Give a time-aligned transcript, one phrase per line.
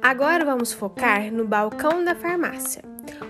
[0.00, 2.84] Agora vamos focar no balcão da farmácia.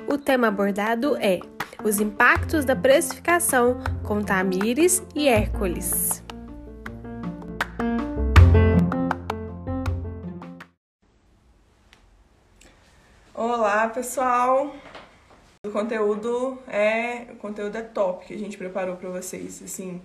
[0.07, 1.41] O tema abordado é
[1.83, 6.23] os impactos da precificação com Tamires e Hércules.
[13.35, 14.75] Olá, pessoal.
[15.65, 20.03] O conteúdo é o conteúdo é top que a gente preparou para vocês, assim,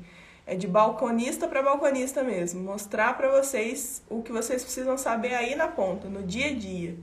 [0.48, 5.55] é de balconista para balconista mesmo, mostrar para vocês o que vocês precisam saber aí
[5.55, 6.98] na ponta, no dia a dia.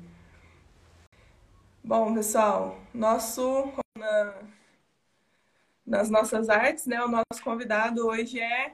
[1.85, 4.35] Bom, pessoal, nosso na,
[5.87, 8.73] nas nossas artes, né, o nosso convidado hoje é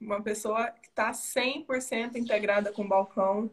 [0.00, 3.50] uma pessoa que está 100% integrada com o balcão.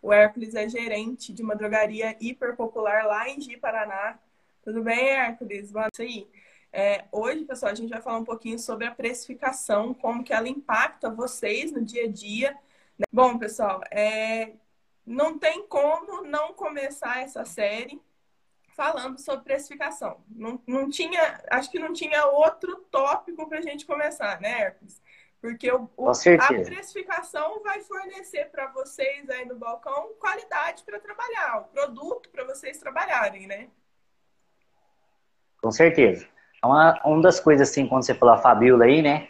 [0.00, 4.16] O Hércules é gerente de uma drogaria hiper popular lá em Ji, Paraná.
[4.62, 5.72] Tudo bem, Hércules?
[5.72, 6.28] Boa noite.
[6.72, 10.48] É, hoje, pessoal, a gente vai falar um pouquinho sobre a precificação, como que ela
[10.48, 12.52] impacta vocês no dia a dia.
[12.98, 13.04] Né?
[13.12, 14.52] Bom, pessoal, é,
[15.04, 18.00] não tem como não começar essa série
[18.74, 20.24] falando sobre precificação.
[20.28, 25.02] Não, não tinha, acho que não tinha outro tópico para a gente começar, né, Hércules?
[25.42, 26.14] Porque o, o, a
[26.64, 32.78] precificação vai fornecer para vocês aí no balcão qualidade para trabalhar, o produto para vocês
[32.78, 33.68] trabalharem, né?
[35.60, 36.26] Com certeza.
[36.64, 39.28] Uma, uma das coisas, assim, quando você falou a Fabiola aí, né?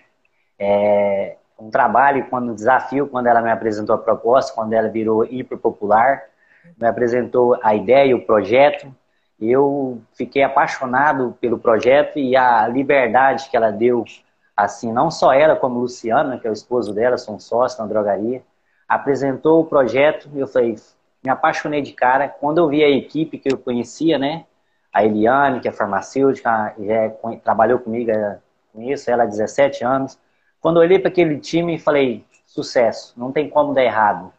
[0.58, 6.24] É, um trabalho, quando desafio, quando ela me apresentou a proposta, quando ela virou hiperpopular,
[6.78, 8.92] me apresentou a ideia, o projeto,
[9.40, 14.04] eu fiquei apaixonado pelo projeto e a liberdade que ela deu,
[14.56, 18.42] assim, não só ela, como Luciana, que é o esposo dela, são sócios na drogaria,
[18.88, 20.76] apresentou o projeto e eu falei,
[21.24, 22.28] me apaixonei de cara.
[22.28, 24.44] Quando eu vi a equipe que eu conhecia, né,
[24.92, 27.08] a Eliane, que é farmacêutica, já é,
[27.42, 28.38] trabalhou comigo, é,
[28.72, 30.18] conheço ela há 17 anos.
[30.60, 34.32] Quando eu olhei para aquele time, falei, sucesso, não tem como dar errado.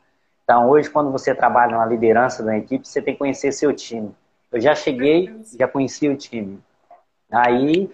[0.44, 4.14] Então, hoje, quando você trabalha na liderança da equipe, você tem que conhecer seu time.
[4.52, 6.60] Eu já cheguei, já conheci o time.
[7.32, 7.90] Aí,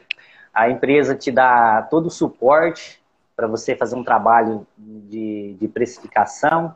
[0.54, 3.02] a empresa te dá todo o suporte
[3.36, 6.76] para você fazer um trabalho de, de precificação.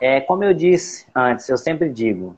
[0.00, 2.34] É, como eu disse antes, eu sempre digo,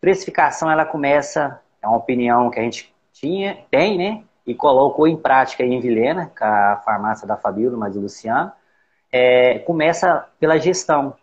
[0.00, 4.22] precificação ela começa é uma opinião que a gente tinha, tem, né?
[4.46, 8.52] E colocou em prática em Vilhena, com a farmácia da Fabíola, mas do Luciano.
[9.10, 11.14] É, começa pela gestão.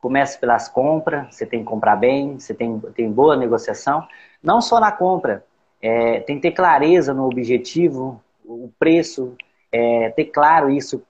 [0.00, 4.06] Começa pelas compras, você tem que comprar bem, você tem, tem boa negociação.
[4.42, 5.44] Não só na compra,
[5.80, 9.36] é, tem que ter clareza no objetivo, o preço,
[9.70, 11.02] é, ter claro isso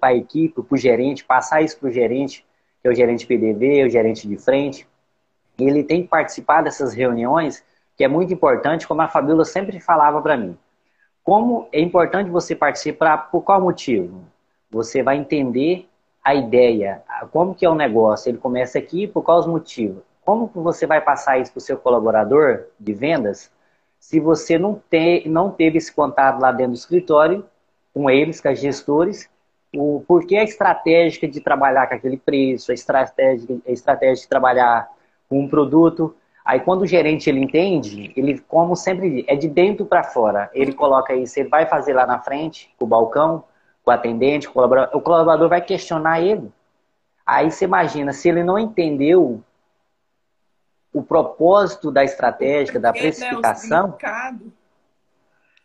[0.00, 2.44] para a equipe, para o gerente, passar isso para o gerente,
[2.80, 4.88] que é o gerente PDV, o gerente de frente.
[5.58, 7.62] Ele tem que participar dessas reuniões
[7.96, 10.56] que é muito importante, como a Fabíola sempre falava para mim.
[11.22, 14.24] Como é importante você participar, por qual motivo?
[14.70, 15.88] Você vai entender
[16.24, 20.02] a ideia, como que é o negócio, ele começa aqui, por quais motivos.
[20.24, 23.50] Como que você vai passar isso para o seu colaborador de vendas
[24.02, 27.44] se você não, ter, não teve esse contato lá dentro do escritório,
[27.94, 29.30] com eles, com os gestores,
[29.72, 34.90] o porquê a estratégica de trabalhar com aquele preço, a estratégia, a estratégia de trabalhar
[35.28, 39.86] com um produto, Aí quando o gerente ele entende, ele como sempre é de dentro
[39.86, 40.50] para fora.
[40.52, 43.44] Ele coloca isso, ele vai fazer lá na frente, com o balcão,
[43.84, 46.52] com o atendente, com o colaborador, o colaborador vai questionar ele.
[47.24, 49.42] Aí você imagina, se ele não entendeu
[50.92, 53.96] o propósito da estratégia, da né, precificação.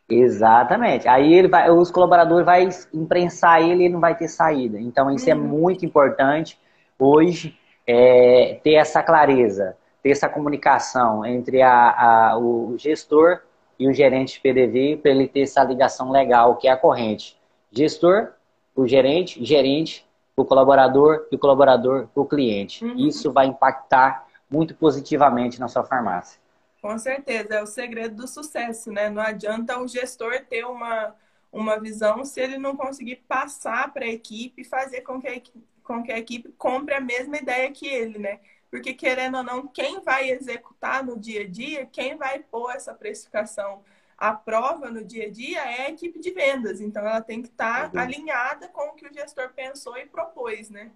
[0.10, 1.08] Exatamente.
[1.08, 4.80] Aí ele vai, os colaboradores vai imprensar ele e ele não vai ter saída.
[4.80, 5.44] Então isso é uhum.
[5.44, 6.58] é muito importante
[6.98, 9.76] hoje é, ter essa clareza
[10.08, 13.42] ter essa comunicação entre a, a, o gestor
[13.78, 17.38] e o gerente de PDV para ele ter essa ligação legal, que é a corrente.
[17.70, 18.32] Gestor,
[18.74, 22.86] o gerente, gerente, o colaborador e o colaborador, o cliente.
[22.86, 22.96] Uhum.
[23.06, 26.40] Isso vai impactar muito positivamente na sua farmácia.
[26.82, 29.10] Com certeza, é o segredo do sucesso, né?
[29.10, 31.14] Não adianta o gestor ter uma,
[31.52, 35.42] uma visão se ele não conseguir passar para a equipe e fazer com que a,
[35.84, 38.40] com que a equipe compre a mesma ideia que ele, né?
[38.70, 42.94] Porque, querendo ou não, quem vai executar no dia a dia, quem vai pôr essa
[42.94, 43.82] precificação
[44.18, 46.82] à prova no dia a dia é a equipe de vendas.
[46.82, 50.70] Então, ela tem que estar tá alinhada com o que o gestor pensou e propôs,
[50.70, 50.92] né?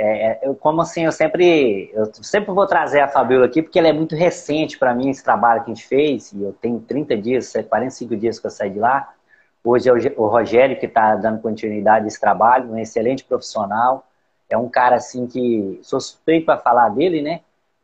[0.00, 3.80] É, é, eu, como assim, eu sempre, eu sempre vou trazer a Fabiola aqui, porque
[3.80, 6.78] ela é muito recente para mim, esse trabalho que a gente fez, e eu tenho
[6.80, 9.12] 30 dias, 45 dias que eu saí de lá.
[9.64, 14.06] Hoje é o Rogério que está dando continuidade a esse trabalho, um excelente profissional,
[14.48, 17.40] é um cara assim que sou suspeito para falar dele, né?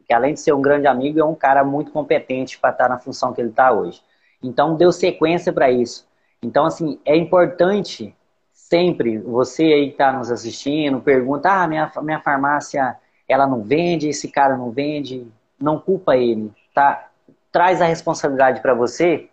[0.06, 2.98] Que além de ser um grande amigo, é um cara muito competente para estar na
[2.98, 4.02] função que ele está hoje.
[4.42, 6.06] Então deu sequência para isso.
[6.42, 8.14] Então assim é importante
[8.52, 12.96] sempre, você aí que está nos assistindo, pergunta, ah, minha, minha farmácia,
[13.28, 15.26] ela não vende, esse cara não vende,
[15.60, 17.08] não culpa ele, tá?
[17.52, 19.28] Traz a responsabilidade para você,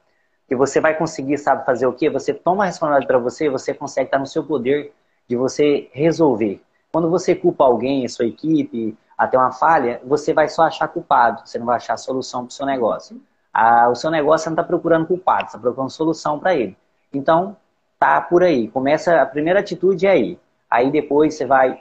[0.47, 2.09] que você vai conseguir, sabe, fazer o quê?
[2.09, 4.93] Você toma a responsabilidade para você, você consegue estar no seu poder
[5.27, 6.61] de você resolver.
[6.91, 11.41] Quando você culpa alguém, a sua equipe, até uma falha, você vai só achar culpado,
[11.45, 13.21] você não vai achar solução para o seu negócio.
[13.53, 16.77] Ah, o seu negócio não está procurando culpado, está procurando solução para ele.
[17.13, 17.55] Então,
[17.99, 18.67] tá por aí.
[18.67, 20.39] Começa, a primeira atitude é aí.
[20.69, 21.79] Aí depois você vai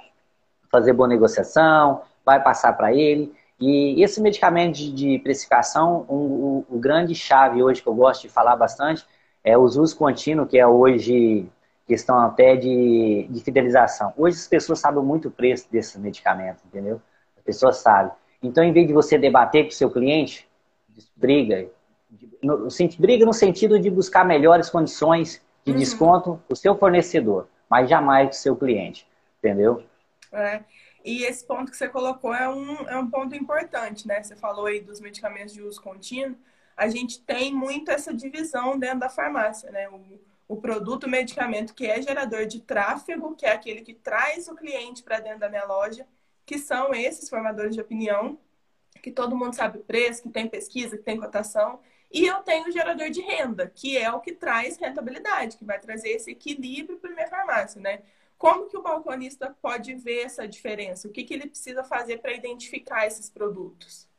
[0.71, 3.33] fazer boa negociação, vai passar para ele.
[3.61, 8.29] E esse medicamento de, precificação, um, o, o, grande chave hoje que eu gosto de
[8.29, 9.07] falar bastante
[9.45, 11.47] é o uso contínuo, que é hoje
[11.91, 14.15] questão até de, de fidelização.
[14.17, 17.03] Hoje as pessoas sabem muito o preço desse medicamento, entendeu?
[17.37, 18.13] As pessoas sabem.
[18.41, 20.49] Então, em vez de você debater com o seu cliente,
[21.17, 21.69] briga.
[22.41, 25.79] No, briga no sentido de buscar melhores condições de uhum.
[25.79, 29.05] desconto o seu fornecedor, mas jamais o seu cliente,
[29.39, 29.83] entendeu?
[30.33, 30.63] É.
[31.05, 34.23] E esse ponto que você colocou é um, é um ponto importante, né?
[34.23, 36.37] Você falou aí dos medicamentos de uso contínuo.
[36.77, 39.89] A gente tem muito essa divisão dentro da farmácia, né?
[39.89, 40.01] O,
[40.51, 44.57] o produto, o medicamento que é gerador de tráfego, que é aquele que traz o
[44.57, 46.05] cliente para dentro da minha loja,
[46.45, 48.37] que são esses formadores de opinião,
[49.01, 51.79] que todo mundo sabe o preço, que tem pesquisa, que tem cotação.
[52.11, 55.79] E eu tenho o gerador de renda, que é o que traz rentabilidade, que vai
[55.79, 58.03] trazer esse equilíbrio para minha farmácia, né?
[58.37, 61.07] Como que o balconista pode ver essa diferença?
[61.07, 64.10] O que, que ele precisa fazer para identificar esses produtos?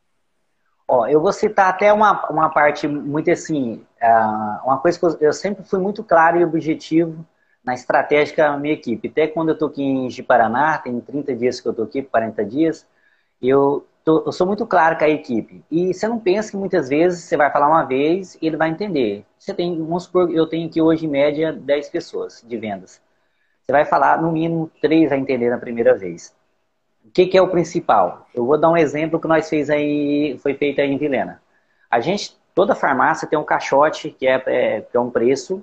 [0.86, 5.16] Ó, eu vou citar até uma, uma parte muito assim, uh, uma coisa que eu,
[5.20, 7.24] eu, sempre fui muito claro e objetivo
[7.64, 9.08] na estratégia da minha equipe.
[9.08, 12.44] Até quando eu estou aqui em Paraná, tem 30 dias que eu estou aqui, 40
[12.44, 12.86] dias,
[13.40, 15.64] eu tô, eu sou muito claro com a equipe.
[15.70, 18.68] E você não pensa que muitas vezes você vai falar uma vez e ele vai
[18.70, 19.24] entender.
[19.38, 23.00] Você tem, vamos supor, eu tenho aqui hoje em média 10 pessoas de vendas.
[23.62, 26.34] Você vai falar no mínimo 3 a entender na primeira vez.
[27.04, 28.26] O que, que é o principal?
[28.34, 31.42] Eu vou dar um exemplo que nós fez aí, foi feito aí em Vilena.
[31.90, 35.62] A gente, toda farmácia tem um caixote que é, é, que é um preço.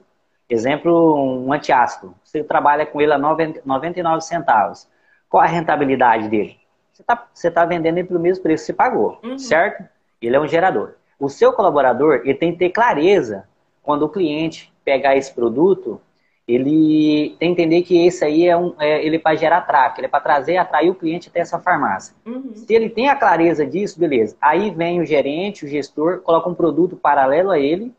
[0.50, 2.14] Exemplo, um antiácido.
[2.24, 4.88] Você trabalha com ele a 99 centavos.
[5.30, 6.60] Qual a rentabilidade dele?
[7.00, 9.38] você está você tá vendendo ele pelo mesmo preço que você pagou, uhum.
[9.38, 9.88] certo?
[10.22, 10.96] Ele é um gerador.
[11.18, 13.48] O seu colaborador, ele tem que ter clareza
[13.82, 16.02] quando o cliente pegar esse produto,
[16.50, 20.00] ele tem que entender que esse aí é, um, é ele é para gerar tráfego,
[20.00, 22.16] ele é para trazer, atrair o cliente até essa farmácia.
[22.26, 22.52] Uhum.
[22.56, 24.36] Se ele tem a clareza disso, beleza.
[24.42, 27.94] Aí vem o gerente, o gestor, coloca um produto paralelo a ele,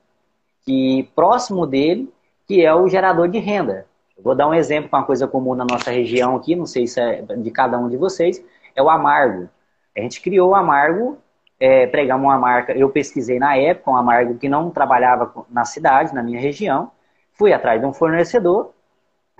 [0.64, 2.12] que próximo dele,
[2.48, 3.86] que é o gerador de renda.
[4.18, 6.88] Eu vou dar um exemplo com uma coisa comum na nossa região aqui, não sei
[6.88, 8.44] se é de cada um de vocês,
[8.74, 9.48] é o amargo.
[9.96, 11.18] A gente criou o amargo,
[11.60, 16.12] é, pregamos uma marca, eu pesquisei na época um amargo que não trabalhava na cidade,
[16.12, 16.90] na minha região,
[17.40, 18.74] fui atrás de um fornecedor,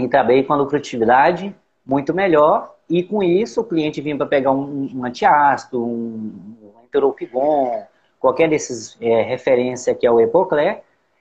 [0.08, 1.54] trabalhei com a lucratividade
[1.84, 7.84] muito melhor, e com isso o cliente vinha para pegar um, um antiácido, um, um
[8.18, 10.80] qualquer desses é, referência que é o Epocler,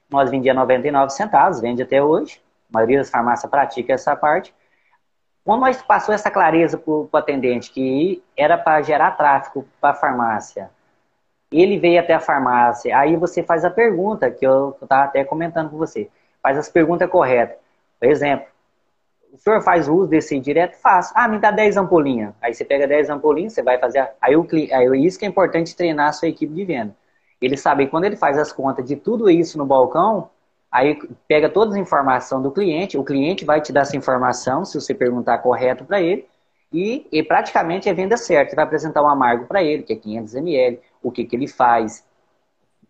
[0.10, 4.56] nós vendia 99 centavos, vende até hoje, a maioria das farmácias pratica essa parte,
[5.44, 9.96] quando nós passou essa clareza para o atendente que era para gerar tráfego para a
[9.96, 10.72] farmácia,
[11.52, 15.70] ele veio até a farmácia, aí você faz a pergunta, que eu estava até comentando
[15.72, 16.10] com você,
[16.42, 17.58] faz as perguntas corretas.
[18.00, 18.48] Por exemplo,
[19.34, 20.76] o senhor faz uso desse direto?
[20.78, 21.14] Faço.
[21.16, 22.34] Ah, me dá 10 ampolinhas.
[22.42, 24.10] Aí você pega 10 ampolinhas, você vai fazer.
[24.22, 26.96] Aí, o, aí isso que é importante treinar a sua equipe de venda.
[27.42, 30.30] Ele sabe quando ele faz as contas de tudo isso no balcão,
[30.72, 34.80] Aí pega todas as informações do cliente, o cliente vai te dar essa informação, se
[34.80, 36.28] você perguntar correto para ele,
[36.72, 38.52] e, e, praticamente é venda certa.
[38.52, 41.48] Você vai apresentar um amargo para ele, que é 500 ml, o que, que ele
[41.48, 42.06] faz,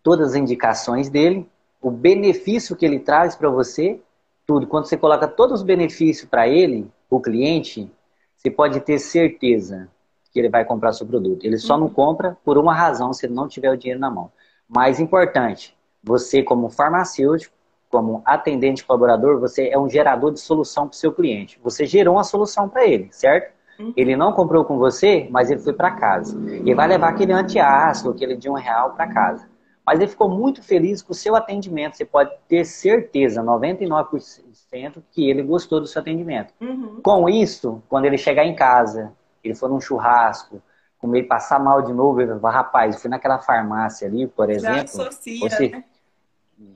[0.02, 1.48] todas as indicações dele,
[1.80, 4.00] o benefício que ele traz para você,
[4.46, 4.66] tudo.
[4.66, 7.90] Quando você coloca todos os benefícios para ele, o cliente,
[8.36, 9.88] você pode ter certeza
[10.32, 11.44] que ele vai comprar seu produto.
[11.44, 11.80] Ele só uhum.
[11.80, 14.30] não compra por uma razão, se ele não tiver o dinheiro na mão.
[14.68, 17.54] Mais importante, você como farmacêutico,
[17.90, 21.58] como atendente colaborador, você é um gerador de solução para o seu cliente.
[21.62, 23.52] Você gerou uma solução para ele, certo?
[23.80, 23.92] Uhum.
[23.96, 26.38] Ele não comprou com você, mas ele foi para casa.
[26.64, 29.49] E vai levar aquele antiácido, aquele de um real para casa.
[29.90, 31.96] Mas ele ficou muito feliz com o seu atendimento.
[31.96, 36.54] Você pode ter certeza, 99%, que ele gostou do seu atendimento.
[36.60, 37.00] Uhum.
[37.02, 40.62] Com isso, quando ele chegar em casa, ele for num churrasco,
[40.96, 44.76] comer passar mal de novo, ele vai, rapaz, eu fui naquela farmácia ali, por exemplo.
[44.76, 45.84] Já associa, você, né?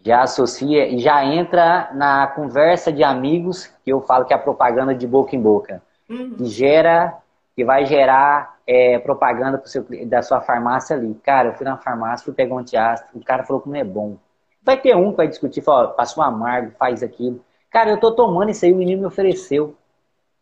[0.05, 4.41] já associa e já entra na conversa de amigos, que eu falo que é a
[4.41, 5.81] propaganda de boca em boca.
[6.11, 6.35] Uhum.
[6.35, 7.17] Que gera,
[7.55, 11.15] que vai gerar é, propaganda pro seu, da sua farmácia ali.
[11.23, 13.85] Cara, eu fui na farmácia, fui pegar um antiácido, o cara falou que não é
[13.85, 14.17] bom.
[14.63, 17.45] Vai ter um que vai discutir, fala, passou um amargo, faz aquilo.
[17.71, 19.77] Cara, eu tô tomando isso aí, o menino me ofereceu.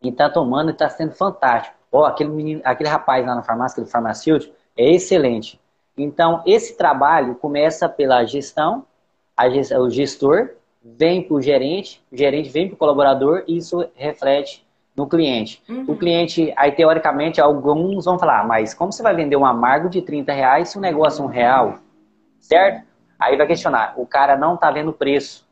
[0.01, 1.75] E tá tomando e tá sendo fantástico.
[1.91, 5.59] Ó, aquele menino, aquele rapaz lá na farmácia, aquele farmacêutico, é excelente.
[5.97, 8.85] Então, esse trabalho começa pela gestão,
[9.51, 10.51] gest, o gestor
[10.83, 14.65] vem para o gerente, o gerente vem para o colaborador e isso reflete
[14.95, 15.61] no cliente.
[15.67, 15.85] Uhum.
[15.87, 20.01] O cliente, aí teoricamente, alguns vão falar, mas como você vai vender um amargo de
[20.01, 21.79] 30 reais se o negócio é um real?
[22.39, 22.85] Certo?
[23.19, 25.47] Aí vai questionar, o cara não está vendo preço.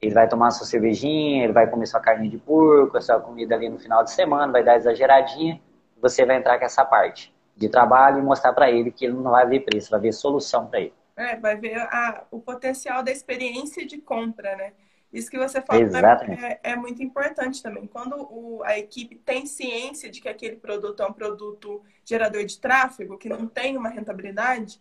[0.00, 3.54] Ele vai tomar sua cervejinha, ele vai comer sua carne de porco, a sua comida
[3.54, 5.60] ali no final de semana, vai dar exageradinha,
[6.00, 9.32] você vai entrar com essa parte de trabalho e mostrar para ele que ele não
[9.32, 10.94] vai ver preço, vai ver solução para ele.
[11.16, 14.72] É, vai ver a, o potencial da experiência de compra, né?
[15.12, 17.86] Isso que você falou é, é, muito importante também.
[17.86, 22.58] Quando o, a equipe tem ciência de que aquele produto é um produto gerador de
[22.58, 24.80] tráfego, que não tem uma rentabilidade,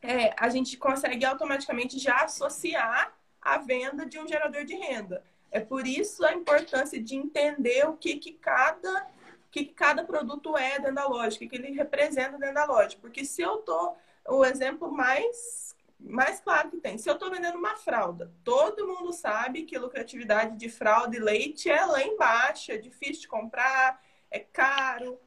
[0.00, 5.22] é, a gente consegue automaticamente já associar a venda de um gerador de renda.
[5.50, 9.08] É por isso a importância de entender o que, que cada
[9.50, 12.96] que cada produto é dentro da loja, o que, que ele representa dentro da loja.
[13.00, 13.94] Porque se eu tô,
[14.28, 19.12] o exemplo mais, mais claro que tem, se eu estou vendendo uma fralda, todo mundo
[19.12, 24.02] sabe que a lucratividade de fralda e leite é lá embaixo, é difícil de comprar,
[24.30, 25.20] é caro.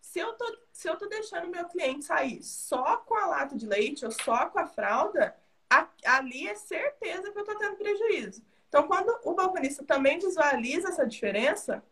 [0.00, 4.04] Se eu tô, se eu deixando meu cliente sair só com a lata de leite
[4.04, 5.36] ou só com a fralda,
[5.68, 8.42] a, ali é certeza que eu estou tendo prejuízo.
[8.68, 11.82] Então, quando o balconista também visualiza essa diferença,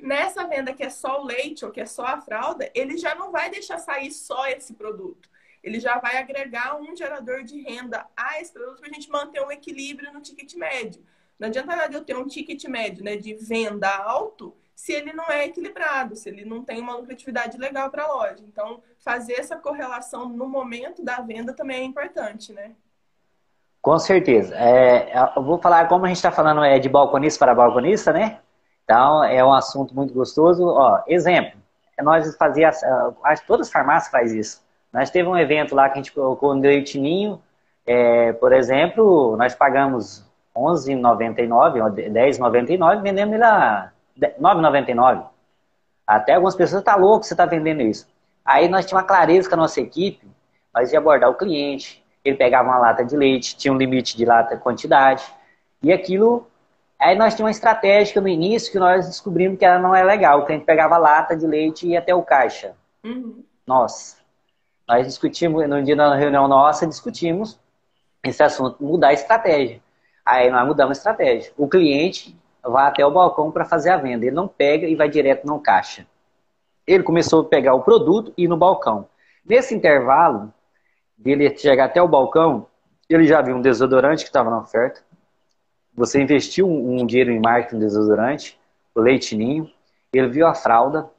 [0.00, 3.14] Nessa venda que é só o leite ou que é só a fralda, ele já
[3.14, 5.28] não vai deixar sair só esse produto.
[5.62, 9.40] Ele já vai agregar um gerador de renda a esse produto para a gente manter
[9.42, 11.04] um equilíbrio no ticket médio.
[11.38, 15.26] Não adianta nada eu ter um ticket médio né, de venda alto se ele não
[15.30, 18.42] é equilibrado, se ele não tem uma lucratividade legal para a loja.
[18.48, 22.72] Então, fazer essa correlação no momento da venda também é importante, né?
[23.82, 24.54] Com certeza.
[24.56, 28.40] É, eu vou falar, como a gente está falando é de balconista para balconista, né?
[28.84, 30.66] Então, é um assunto muito gostoso.
[30.66, 31.60] Ó, exemplo,
[32.02, 32.70] nós fazia,
[33.24, 34.64] acho todas as farmácias fazem isso.
[34.92, 37.40] Nós teve um evento lá que a gente colocou no leitinho,
[37.86, 45.24] é, por exemplo, nós pagamos R$11,99, R$10,99, vendemos ele a R$9,99.
[46.06, 48.08] Até algumas pessoas, tá louco, você tá vendendo isso.
[48.44, 50.26] Aí nós tínhamos uma clareza com a nossa equipe,
[50.74, 54.24] nós ia abordar o cliente, ele pegava uma lata de leite, tinha um limite de
[54.24, 55.24] lata quantidade,
[55.82, 56.50] e aquilo
[57.00, 60.40] Aí nós tínhamos uma estratégia no início que nós descobrimos que ela não é legal.
[60.40, 62.76] O cliente pegava lata de leite e ia até o caixa.
[63.02, 63.42] Uhum.
[63.66, 64.19] Nossa.
[64.90, 67.58] Nós discutimos, no dia da reunião nossa, discutimos
[68.24, 69.80] esse assunto, mudar a estratégia.
[70.26, 71.52] Aí nós mudamos a estratégia.
[71.56, 74.26] O cliente vai até o balcão para fazer a venda.
[74.26, 76.04] Ele não pega e vai direto no caixa.
[76.84, 79.06] Ele começou a pegar o produto e ir no balcão.
[79.46, 80.52] Nesse intervalo,
[81.16, 82.66] dele chegar até o balcão,
[83.08, 85.00] ele já viu um desodorante que estava na oferta
[86.00, 88.58] você investiu um, dinheiro em marketing desodorante,
[88.94, 89.70] o leitinho,
[90.12, 91.10] ele viu a fralda,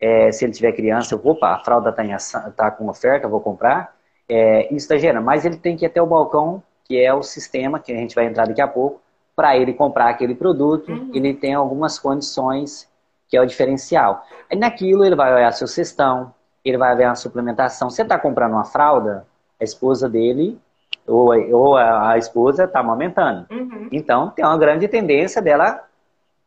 [0.00, 3.94] é, se ele tiver criança, eu, opa, a fralda está tá com oferta, vou comprar,
[4.28, 5.24] é, isso está gerando.
[5.24, 8.14] Mas ele tem que ir até o balcão, que é o sistema, que a gente
[8.14, 9.00] vai entrar daqui a pouco,
[9.36, 11.10] para ele comprar aquele produto, uhum.
[11.14, 12.88] ele tem algumas condições,
[13.28, 14.24] que é o diferencial.
[14.50, 17.88] Aí naquilo ele vai olhar seu cestão, ele vai ver a suplementação.
[17.88, 19.26] Você está comprando uma fralda,
[19.60, 20.58] a esposa dele
[21.06, 23.46] ou, ou a, esposa está amamentando.
[23.50, 23.88] Uhum.
[23.92, 25.82] Então, tem uma grande tendência dela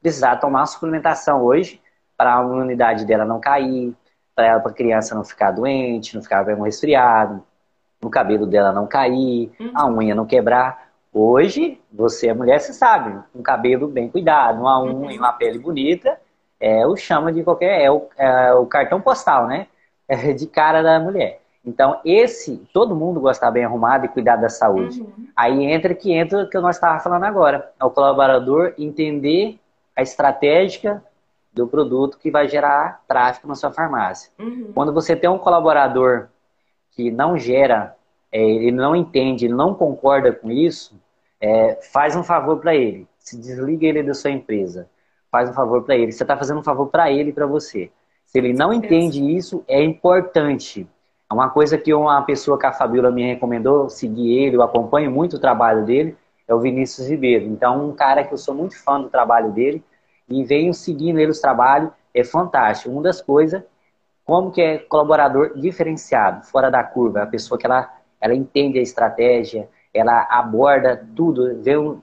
[0.01, 1.81] precisar tomar uma suplementação hoje
[2.17, 3.93] para a imunidade dela não cair,
[4.35, 7.43] para a criança não ficar doente, não ficar com resfriado,
[8.01, 9.71] o cabelo dela não cair, uhum.
[9.75, 10.91] a unha não quebrar.
[11.11, 15.11] Hoje, você é mulher, você sabe, um cabelo bem cuidado, uma unha uhum.
[15.11, 16.19] e uma pele bonita,
[16.59, 19.67] é o chama de qualquer, é o, é o cartão postal, né?
[20.07, 21.39] É de cara da mulher.
[21.65, 25.01] Então, esse, todo mundo gostar bem arrumado e cuidar da saúde.
[25.01, 25.27] Uhum.
[25.35, 27.71] Aí entra que entra o que nós estávamos falando agora.
[27.79, 29.57] É o colaborador entender
[29.95, 31.01] a estratégia
[31.53, 34.31] do produto que vai gerar tráfego na sua farmácia.
[34.39, 34.71] Uhum.
[34.73, 36.27] Quando você tem um colaborador
[36.91, 37.95] que não gera,
[38.31, 40.99] é, ele não entende, ele não concorda com isso,
[41.39, 43.07] é, faz um favor para ele.
[43.19, 44.89] Se desliga ele da sua empresa.
[45.31, 46.11] Faz um favor para ele.
[46.11, 47.91] Você está fazendo um favor para ele e para você.
[48.25, 50.87] Se ele não entende isso, é importante
[51.33, 55.35] uma coisa que uma pessoa que a Fabiola me recomendou, seguir ele, eu acompanho muito
[55.35, 56.15] o trabalho dele,
[56.47, 57.45] é o Vinícius Ribeiro.
[57.45, 59.83] Então, um cara que eu sou muito fã do trabalho dele
[60.29, 62.91] e venho seguindo ele os trabalhos, é fantástico.
[62.91, 63.61] Uma das coisas,
[64.25, 68.81] como que é colaborador diferenciado, fora da curva, a pessoa que ela, ela entende a
[68.81, 72.01] estratégia, ela aborda tudo, vem,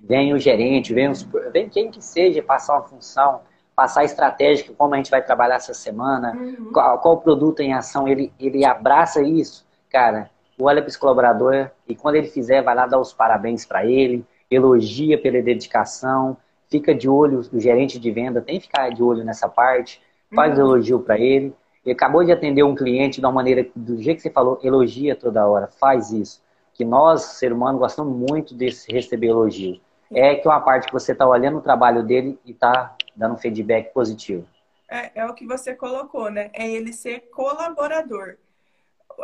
[0.00, 1.22] vem o gerente, vem, os,
[1.52, 3.40] vem quem que seja passar uma função,
[3.74, 6.70] passar a estratégia, como a gente vai trabalhar essa semana, uhum.
[6.72, 11.94] qual, qual produto em ação, ele, ele abraça isso, cara, olha para esse colaborador e
[11.94, 16.36] quando ele fizer, vai lá dar os parabéns para ele, elogia pela dedicação,
[16.68, 20.00] fica de olho, o gerente de venda tem que ficar de olho nessa parte,
[20.34, 20.64] faz uhum.
[20.64, 21.54] elogio para ele.
[21.84, 25.14] Ele acabou de atender um cliente de uma maneira, do jeito que você falou, elogia
[25.14, 26.42] toda hora, faz isso.
[26.74, 29.80] Que nós, ser humano, gostamos muito de receber elogio.
[30.10, 33.34] É que é uma parte que você está olhando o trabalho dele e está dando
[33.34, 34.46] um feedback positivo.
[34.88, 36.50] É, é o que você colocou, né?
[36.52, 38.36] É ele ser colaborador.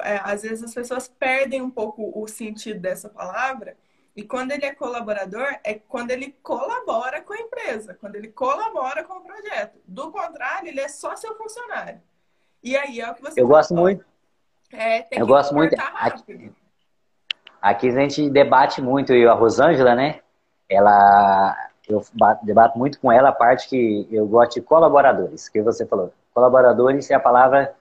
[0.00, 3.76] É, às vezes as pessoas perdem um pouco o sentido dessa palavra
[4.14, 9.02] e quando ele é colaborador, é quando ele colabora com a empresa, quando ele colabora
[9.04, 9.78] com o projeto.
[9.86, 12.00] Do contrário, ele é só seu funcionário.
[12.62, 14.04] E aí é o que você Eu gosto muito.
[14.70, 15.74] É, tem eu que gosto muito.
[15.94, 16.52] Aqui,
[17.60, 20.20] aqui a gente debate muito, eu e a Rosângela, né?
[20.68, 21.56] Ela,
[21.88, 22.04] eu
[22.42, 26.12] debato muito com ela a parte que eu gosto de colaboradores, que você falou.
[26.34, 27.74] Colaboradores é a palavra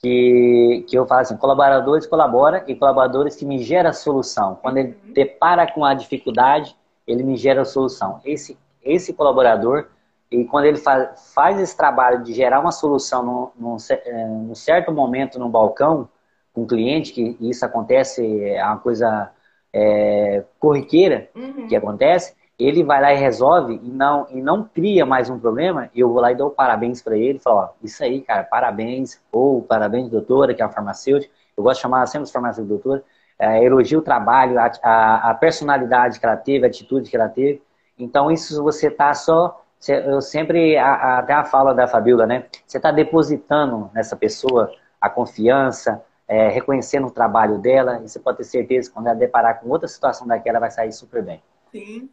[0.00, 4.58] que, que eu falo assim, colaboradores colabora e colaboradores que me gera solução.
[4.60, 5.12] Quando ele uhum.
[5.12, 8.20] depara com a dificuldade, ele me gera solução.
[8.24, 9.86] Esse, esse colaborador,
[10.30, 14.54] e quando ele faz, faz esse trabalho de gerar uma solução num, num, eh, num
[14.54, 16.08] certo momento no balcão,
[16.52, 19.30] com um cliente, que isso acontece, é uma coisa
[19.72, 21.66] é, corriqueira uhum.
[21.66, 25.90] que acontece, ele vai lá e resolve e não, e não cria mais um problema,
[25.94, 29.62] eu vou lá e dou parabéns para ele, falo, ó, isso aí, cara, parabéns, ou
[29.62, 33.04] parabéns, doutora, que é uma farmacêutica, eu gosto de chamar sempre os farmacêuticos doutora,
[33.38, 37.28] é, elogio o trabalho, a, a, a, personalidade que ela teve, a atitude que ela
[37.28, 37.60] teve,
[37.98, 42.78] então isso você tá só, eu sempre, a, até a fala da Fabiola, né, você
[42.78, 44.70] está depositando nessa pessoa
[45.00, 49.16] a confiança, é, reconhecendo o trabalho dela, e você pode ter certeza que quando ela
[49.16, 51.42] deparar com outra situação daquela, vai sair super bem.
[51.70, 52.08] Sim,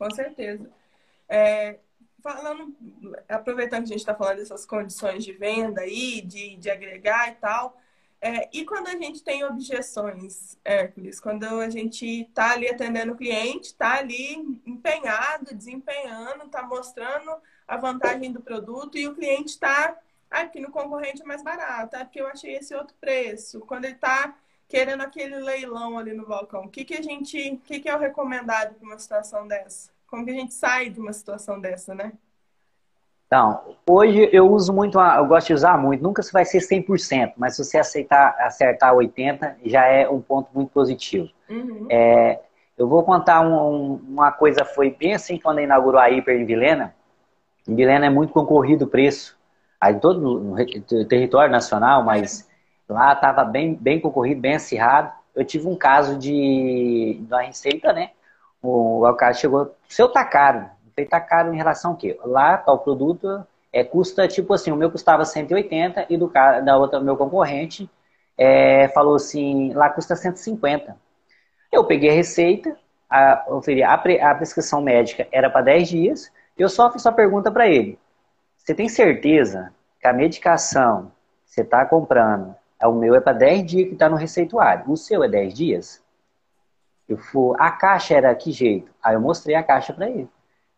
[0.00, 0.66] com certeza.
[1.28, 1.78] É,
[2.22, 2.74] falando,
[3.28, 7.34] aproveitando que a gente está falando dessas condições de venda aí, de, de agregar e
[7.34, 7.78] tal,
[8.18, 13.16] é, e quando a gente tem objeções, Hércules, quando a gente está ali atendendo o
[13.16, 17.36] cliente, está ali empenhado, desempenhando, está mostrando
[17.68, 19.98] a vantagem do produto e o cliente está,
[20.30, 23.60] porque no concorrente é mais barato, ah, porque eu achei esse outro preço.
[23.60, 24.34] Quando ele está
[24.70, 27.94] querendo aquele leilão ali no balcão, o que, que a gente, o que, que é
[27.94, 29.90] o recomendado para uma situação dessa?
[30.06, 32.12] Como que a gente sai de uma situação dessa, né?
[33.26, 37.34] Então, hoje eu uso muito, eu gosto de usar muito, nunca se vai ser 100%,
[37.36, 41.28] mas se você aceitar, acertar 80%, já é um ponto muito positivo.
[41.48, 41.86] Uhum.
[41.90, 42.40] É,
[42.78, 46.94] eu vou contar um, uma coisa, foi bem assim quando inaugurou a Hiper em Vilena,
[47.68, 49.36] em Vilena é muito concorrido o preço,
[49.80, 52.49] aí todo no território nacional, mas
[52.90, 55.12] Lá estava bem, bem concorrido, bem acirrado.
[55.34, 58.10] Eu tive um caso de da receita, né?
[58.60, 60.68] O, o cara chegou, seu tá caro.
[60.96, 62.18] Eu tá caro em relação ao quê?
[62.24, 66.76] Lá, tal produto, é, custa, tipo assim, o meu custava 180 e do cara, da
[66.76, 67.88] outra, meu concorrente,
[68.36, 70.96] é, falou assim, lá custa 150.
[71.72, 72.76] Eu peguei a receita,
[73.08, 77.68] a, a, a prescrição médica era para 10 dias, eu só fiz a pergunta para
[77.68, 77.98] ele.
[78.58, 81.12] Você tem certeza que a medicação
[81.46, 82.54] que você está comprando
[82.88, 84.90] o meu é para 10 dias que está no receituário.
[84.90, 86.02] O seu é 10 dias?
[87.08, 88.90] Eu fui, a caixa era que jeito?
[89.02, 90.28] Aí eu mostrei a caixa para ele.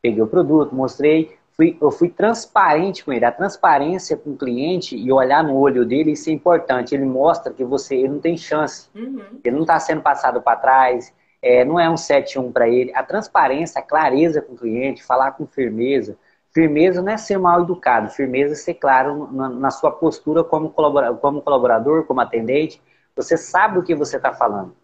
[0.00, 3.24] Peguei o produto, mostrei, fui, eu fui transparente com ele.
[3.24, 6.94] A transparência com o cliente e olhar no olho dele, isso é importante.
[6.94, 8.88] Ele mostra que você ele não tem chance.
[8.94, 9.22] Uhum.
[9.44, 11.12] Ele não está sendo passado para trás.
[11.40, 12.92] É, não é um 7-1 para ele.
[12.94, 16.16] A transparência, a clareza com o cliente, falar com firmeza,
[16.52, 20.70] Firmeza não é ser mal educado, firmeza é ser claro na, na sua postura como
[20.70, 22.80] colaborador, como colaborador, como atendente.
[23.16, 24.74] Você sabe o que você está falando.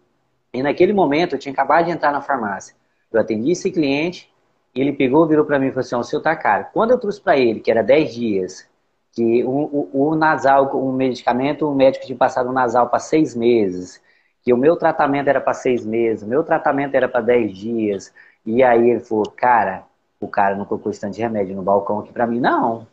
[0.53, 2.75] E naquele momento, eu tinha acabado de entrar na farmácia.
[3.11, 4.31] Eu atendi esse cliente,
[4.73, 6.67] ele pegou, virou para mim e falou assim: o seu tá caro.
[6.73, 8.67] Quando eu trouxe para ele, que era 10 dias,
[9.11, 9.49] que o,
[9.93, 14.01] o, o nasal, um medicamento, o médico tinha passado o nasal para seis meses,
[14.43, 18.13] que o meu tratamento era para seis meses, o meu tratamento era para 10 dias.
[18.45, 19.85] E aí ele falou, cara,
[20.19, 22.85] o cara não colocou estante de remédio no balcão aqui para mim, não.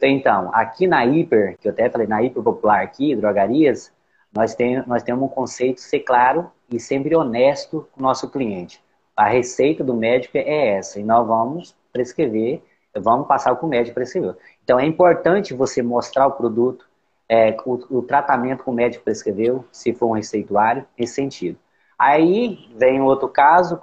[0.00, 3.92] Então, aqui na Hiper, que eu até falei, na Hiper Popular aqui, drogarias,
[4.32, 8.82] nós, tem, nós temos um conceito ser claro e sempre honesto com o nosso cliente.
[9.16, 12.62] A receita do médico é essa, e nós vamos prescrever,
[12.96, 14.36] vamos passar o que o médico prescreveu.
[14.62, 16.86] Então, é importante você mostrar o produto,
[17.28, 21.58] é, o, o, tratamento que o médico prescreveu, se for um receituário, nesse sentido.
[21.98, 23.80] Aí vem outro caso,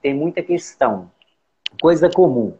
[0.00, 1.10] tem muita questão
[1.80, 2.54] coisa comum.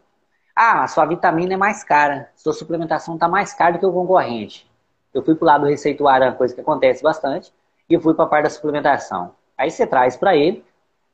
[0.55, 4.69] Ah, sua vitamina é mais cara, sua suplementação está mais cara do que o concorrente.
[5.13, 7.53] Eu fui para o lado do receituário, uma coisa que acontece bastante,
[7.89, 9.35] e fui para a parte da suplementação.
[9.57, 10.63] Aí você traz para ele,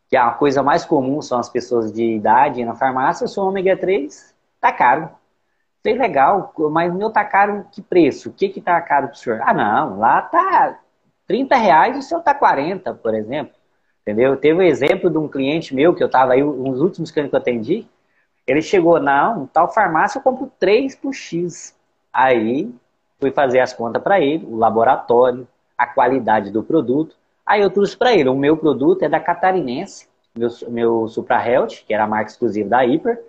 [0.09, 3.77] que a coisa mais comum são as pessoas de idade na farmácia, o seu ômega
[3.77, 5.09] 3 tá caro.
[5.81, 8.29] Sei legal, mas o meu tá caro que preço?
[8.29, 9.41] O que que tá caro pro senhor?
[9.41, 10.79] Ah, não, lá tá
[11.27, 13.53] 30 reais e o seu tá 40, por exemplo.
[14.01, 14.35] Entendeu?
[14.37, 17.29] Teve o um exemplo de um cliente meu, que eu estava aí, uns últimos clientes
[17.29, 17.87] que eu atendi,
[18.47, 21.75] ele chegou, não, tal farmácia eu compro 3 por X.
[22.11, 22.73] Aí
[23.19, 27.15] fui fazer as contas para ele, o laboratório, a qualidade do produto.
[27.45, 31.83] Aí eu trouxe para ele, o meu produto é da Catarinense, meu, meu Supra Health,
[31.85, 33.21] que era a marca exclusiva da Hyper,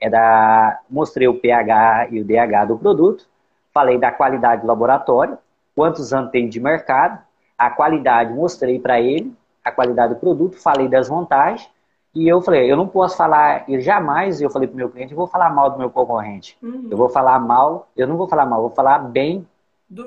[0.00, 3.26] é da, mostrei o pH e o DH do produto,
[3.72, 5.38] falei da qualidade do laboratório,
[5.74, 7.20] quantos anos tem de mercado,
[7.56, 11.68] a qualidade mostrei para ele, a qualidade do produto, falei das vantagens,
[12.14, 15.12] e eu falei, eu não posso falar, e jamais eu falei para o meu cliente,
[15.12, 16.56] eu vou falar mal do meu concorrente.
[16.62, 16.86] Uhum.
[16.88, 19.46] Eu vou falar mal, eu não vou falar mal, vou falar bem,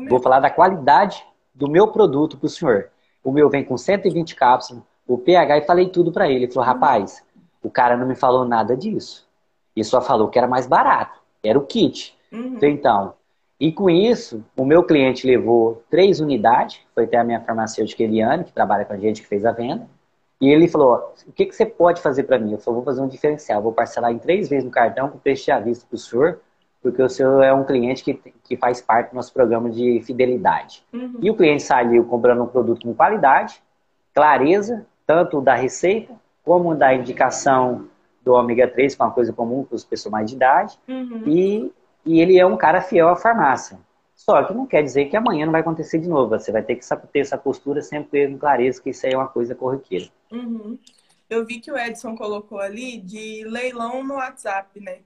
[0.08, 2.89] vou falar da qualidade do meu produto para o senhor.
[3.22, 6.46] O meu vem com 120 cápsulas, o pH, e falei tudo para ele.
[6.46, 7.24] Ele falou, rapaz,
[7.62, 9.28] o cara não me falou nada disso.
[9.76, 12.17] E só falou que era mais barato, era o kit.
[12.32, 12.58] Uhum.
[12.62, 13.13] Então,
[13.60, 18.43] e com isso, o meu cliente levou três unidades, foi até a minha farmacêutica Eliane,
[18.43, 19.88] que trabalha com a gente, que fez a venda.
[20.39, 22.52] E ele falou: o que, que você pode fazer para mim?
[22.52, 25.52] Eu falei: vou fazer um diferencial, vou parcelar em três vezes no cartão com preço
[25.52, 26.39] à vista para o senhor,
[26.84, 30.84] porque o senhor é um cliente que, que faz parte do nosso programa de fidelidade.
[30.93, 31.17] Uhum.
[31.20, 33.60] E o cliente saiu comprando um produto com qualidade,
[34.13, 37.88] clareza, tanto da receita, como da indicação
[38.24, 41.24] do ômega 3, que é uma coisa comum para as pessoas mais de idade, uhum.
[41.26, 41.74] e
[42.08, 43.78] e ele é um cara fiel à farmácia.
[44.15, 46.30] Só que não quer dizer que amanhã não vai acontecer de novo.
[46.30, 49.28] Você vai ter que ter essa postura sempre com clareza que isso aí é uma
[49.28, 50.08] coisa corriqueira.
[50.32, 50.80] Uhum.
[51.30, 55.00] Eu vi que o Edson colocou ali de leilão no WhatsApp, né?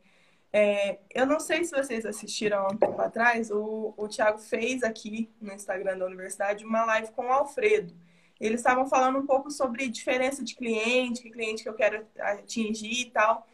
[0.54, 4.84] É, eu não sei se vocês assistiram há um tempo atrás, o, o Thiago fez
[4.84, 7.94] aqui no Instagram da universidade uma live com o Alfredo.
[8.40, 13.02] Eles estavam falando um pouco sobre diferença de cliente, que cliente que eu quero atingir
[13.02, 13.48] e tal.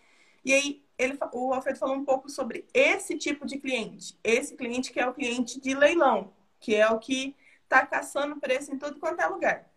[0.48, 4.18] E aí ele, o Alfredo falou um pouco sobre esse tipo de cliente.
[4.24, 8.74] Esse cliente que é o cliente de leilão, que é o que está caçando preço
[8.74, 9.70] em tudo quanto é lugar.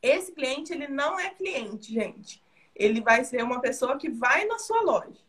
[0.00, 2.40] Esse cliente, ele não é cliente, gente.
[2.72, 5.20] Ele vai ser uma pessoa que vai na sua loja.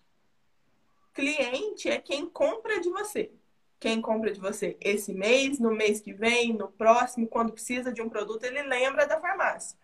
[1.11, 3.31] Cliente é quem compra de você.
[3.79, 7.99] Quem compra de você esse mês, no mês que vem, no próximo, quando precisa de
[7.99, 9.75] um produto, ele lembra da farmácia.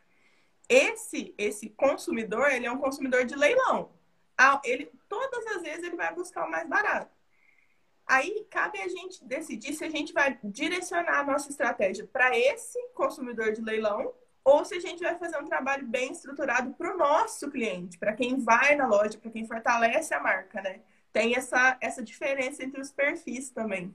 [0.69, 3.96] Esse esse consumidor, ele é um consumidor de leilão
[4.63, 7.11] ele, todas as vezes ele vai buscar o mais barato.
[8.05, 12.79] Aí cabe a gente decidir se a gente vai direcionar a nossa estratégia para esse
[12.93, 14.13] consumidor de leilão
[14.45, 18.13] ou se a gente vai fazer um trabalho bem estruturado para o nosso cliente, para
[18.13, 20.79] quem vai na loja, para quem fortalece a marca, né?
[21.11, 23.93] Tem essa, essa diferença entre os perfis também.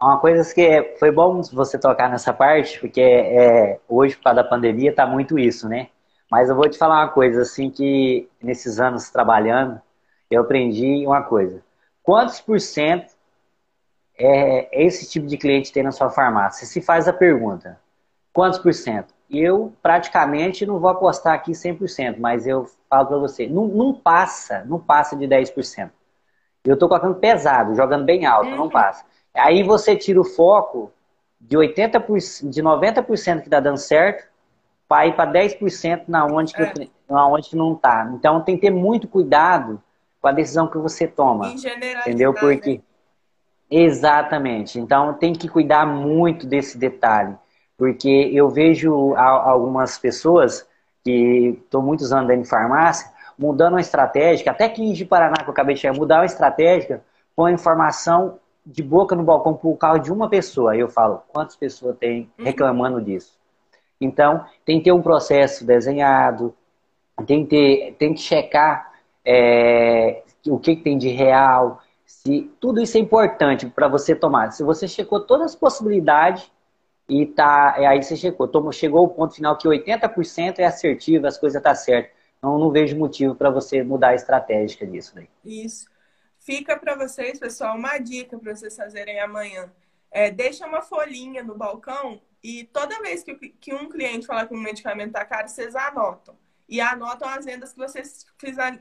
[0.00, 4.48] Uma coisa que foi bom você tocar nessa parte, porque é, hoje, por causa da
[4.48, 5.88] pandemia, tá muito isso, né?
[6.30, 9.80] Mas eu vou te falar uma coisa, assim, que nesses anos trabalhando,
[10.30, 11.62] eu aprendi uma coisa.
[12.02, 13.14] Quantos por cento
[14.16, 16.66] é esse tipo de cliente tem na sua farmácia?
[16.66, 17.80] Se faz a pergunta,
[18.32, 19.14] quantos por cento?
[19.30, 24.64] Eu praticamente não vou apostar aqui 100%, mas eu falo para você, não, não, passa,
[24.64, 25.90] não passa de 10%.
[26.64, 28.70] Eu estou colocando pesado, jogando bem alto, não uhum.
[28.70, 29.04] passa.
[29.34, 30.92] Aí você tira o foco
[31.40, 34.27] de 80%, de 90% que está dando certo
[34.88, 36.88] para ir para 10% na onde que, é.
[37.08, 38.10] na onde que não está.
[38.14, 39.80] Então tem que ter muito cuidado
[40.20, 41.52] com a decisão que você toma.
[42.00, 42.32] Entendeu?
[42.32, 42.80] Porque né?
[43.70, 44.80] exatamente.
[44.80, 47.36] Então tem que cuidar muito desse detalhe,
[47.76, 50.66] porque eu vejo algumas pessoas
[51.04, 55.52] que estão muitos anos em farmácia mudando uma estratégia, até que de Paraná que eu
[55.52, 57.02] acabei de chegar, mudar uma estratégia,
[57.36, 60.72] põe informação de boca no balcão por causa de uma pessoa.
[60.72, 62.44] Aí eu falo, quantas pessoas tem uhum.
[62.44, 63.04] reclamando uhum.
[63.04, 63.37] disso?
[64.00, 66.54] Então, tem que ter um processo desenhado,
[67.26, 68.92] tem que, ter, tem que checar
[69.24, 74.52] é, o que, que tem de real, se tudo isso é importante para você tomar.
[74.52, 76.50] Se você checou todas as possibilidades
[77.08, 81.26] e tá, é, aí você checou, tomou, chegou ao ponto final que 80% é assertivo,
[81.26, 82.12] as coisas estão tá certas.
[82.38, 85.14] Então, não vejo motivo para você mudar a estratégia disso.
[85.14, 85.28] Daí.
[85.44, 85.86] Isso.
[86.38, 89.70] Fica para vocês, pessoal, uma dica para vocês fazerem amanhã.
[90.10, 94.54] É, deixa uma folhinha no balcão e toda vez que, que um cliente falar que
[94.54, 96.36] um medicamento está caro, vocês anotam.
[96.68, 98.26] E anotam as vendas que vocês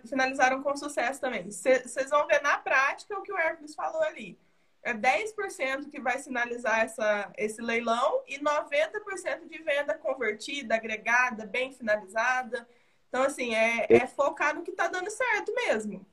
[0.05, 1.49] finalizaram com sucesso também.
[1.49, 4.37] Vocês vão ver na prática o que o Hércules falou ali.
[4.83, 11.71] É 10% que vai sinalizar essa, esse leilão e 90% de venda convertida, agregada, bem
[11.71, 12.67] finalizada.
[13.07, 16.05] Então, assim, é, é focar no que está dando certo mesmo.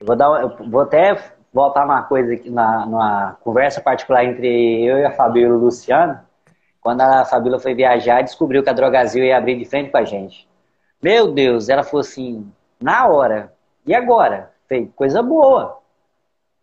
[0.00, 4.98] Vou, dar, eu vou até voltar uma coisa aqui, na, numa conversa particular entre eu
[4.98, 6.20] e a Fabíola e o Luciano,
[6.84, 10.04] quando a Fabíola foi viajar, descobriu que a Drogazil ia abrir de frente com a
[10.04, 10.46] gente.
[11.02, 12.46] Meu Deus, ela falou assim,
[12.78, 13.54] na hora.
[13.86, 14.52] E agora?
[14.68, 15.78] Falei, coisa boa.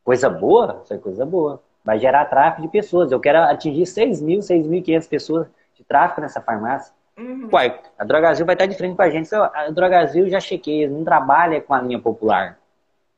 [0.03, 0.83] Coisa boa?
[0.87, 1.59] Foi coisa boa.
[1.83, 3.11] Vai gerar tráfego de pessoas.
[3.11, 6.93] Eu quero atingir 6 mil, 6.500 pessoas de tráfego nessa farmácia.
[7.17, 7.49] Uhum.
[7.51, 9.33] Uai, a Drogazil vai estar de frente com a gente.
[9.33, 12.59] A Drogazil já chequei, não trabalha com a linha popular.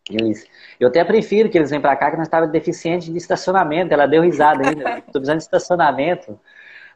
[0.10, 0.48] Eles,
[0.80, 3.94] eu até prefiro que eles venham para cá, que nós estávamos deficiente de estacionamento.
[3.94, 5.00] Ela deu risada ainda.
[5.00, 6.39] Estou precisando de estacionamento.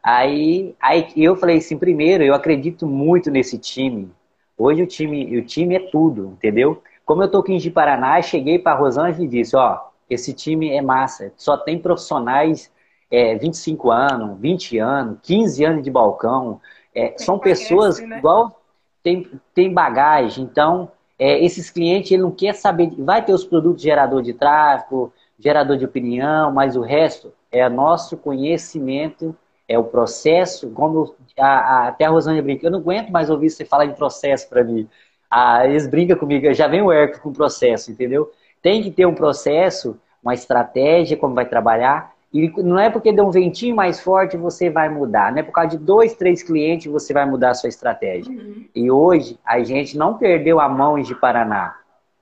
[0.02, 4.10] Aí, aí eu falei assim, primeiro, eu acredito muito nesse time.
[4.56, 6.82] Hoje o time, o time é tudo, entendeu?
[7.04, 9.80] Como eu tô aqui em Paraná, cheguei para Rosângela e disse, ó,
[10.10, 12.70] esse time é massa, só tem profissionais
[13.10, 16.60] é, 25 anos, 20 anos, 15 anos de balcão,
[16.94, 18.18] é, são pessoas né?
[18.18, 18.60] igual
[19.02, 23.82] tem, tem bagagem, então é, esses clientes ele não quer saber, vai ter os produtos
[23.82, 29.34] gerador de tráfego, gerador de opinião, mas o resto é nosso conhecimento,
[29.68, 33.50] é o processo, como a, a, até a Rosângela brinca, eu não aguento mais ouvir
[33.50, 34.88] você falar em processo para mim.
[35.30, 38.32] Ah, eles brincam comigo, já vem o Herco com processo, entendeu?
[38.62, 43.26] Tem que ter um processo, uma estratégia, como vai trabalhar, e não é porque deu
[43.26, 46.90] um ventinho mais forte você vai mudar, não é por causa de dois, três clientes
[46.90, 48.32] você vai mudar a sua estratégia.
[48.32, 48.64] Uhum.
[48.74, 51.76] E hoje a gente não perdeu a mão de Paraná.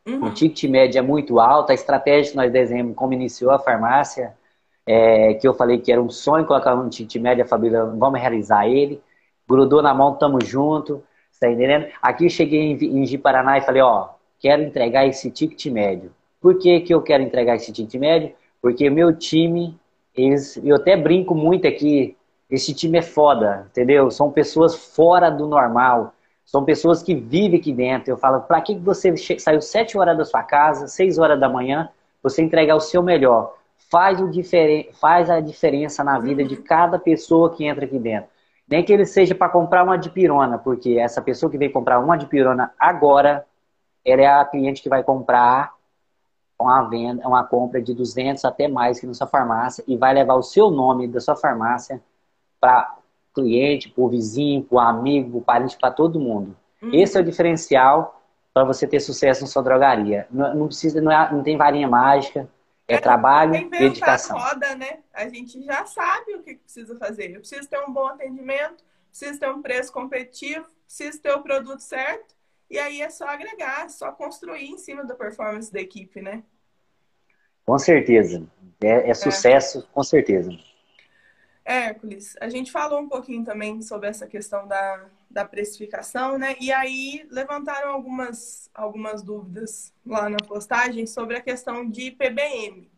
[0.07, 0.27] Uhum.
[0.27, 4.35] O ticket médio é muito alto, a estratégia que nós desenhamos, como iniciou a farmácia,
[4.87, 8.21] é, que eu falei que era um sonho colocar um ticket médio, a família, vamos
[8.21, 9.03] realizar ele.
[9.49, 11.03] Grudou na mão, tamo junto,
[11.41, 11.87] tá entendendo?
[12.01, 16.13] Aqui cheguei em, em Paraná e falei, ó, quero entregar esse ticket médio.
[16.41, 18.33] Por que, que eu quero entregar esse ticket médio?
[18.63, 19.79] Porque meu time
[20.17, 22.17] eles, eu até brinco muito aqui,
[22.49, 24.11] esse time é foda, entendeu?
[24.11, 28.11] São pessoas fora do normal, são pessoas que vivem aqui dentro.
[28.11, 31.91] Eu falo, para que você saiu 7 horas da sua casa, 6 horas da manhã,
[32.23, 33.55] você entregar o seu melhor?
[33.91, 34.91] Faz, o diferen...
[35.01, 38.29] Faz a diferença na vida de cada pessoa que entra aqui dentro.
[38.69, 42.17] Nem que ele seja para comprar uma dipirona, porque essa pessoa que vem comprar uma
[42.17, 43.47] dipirona agora,
[44.05, 45.73] ela é a cliente que vai comprar
[46.59, 50.35] uma venda, uma compra de 200 até mais que na sua farmácia e vai levar
[50.35, 52.03] o seu nome da sua farmácia
[52.61, 52.97] para
[53.35, 56.57] cliente, para o vizinho, para o amigo, para o parente, para todo mundo.
[56.83, 56.91] Uhum.
[56.93, 58.21] Esse é o diferencial
[58.55, 60.27] para você ter sucesso na sua drogaria.
[60.31, 62.49] Não, não precisa, não, é, não, tem varinha mágica,
[62.89, 64.39] é, é trabalho e dedicação.
[64.39, 65.01] roda, né?
[65.13, 67.31] A gente já sabe o que precisa fazer.
[67.33, 71.81] Eu preciso ter um bom atendimento, preciso ter um preço competitivo, preciso ter o produto
[71.81, 72.35] certo
[72.71, 76.43] e aí é só agregar, só construir em cima da performance da equipe, né?
[77.65, 78.47] Com certeza.
[78.83, 79.83] É, é sucesso, é.
[79.93, 80.51] com certeza.
[81.67, 86.55] Hércules, a gente falou um pouquinho também sobre essa questão da, da precificação, né?
[86.61, 92.89] E aí levantaram algumas, algumas dúvidas lá na postagem sobre a questão de PBM,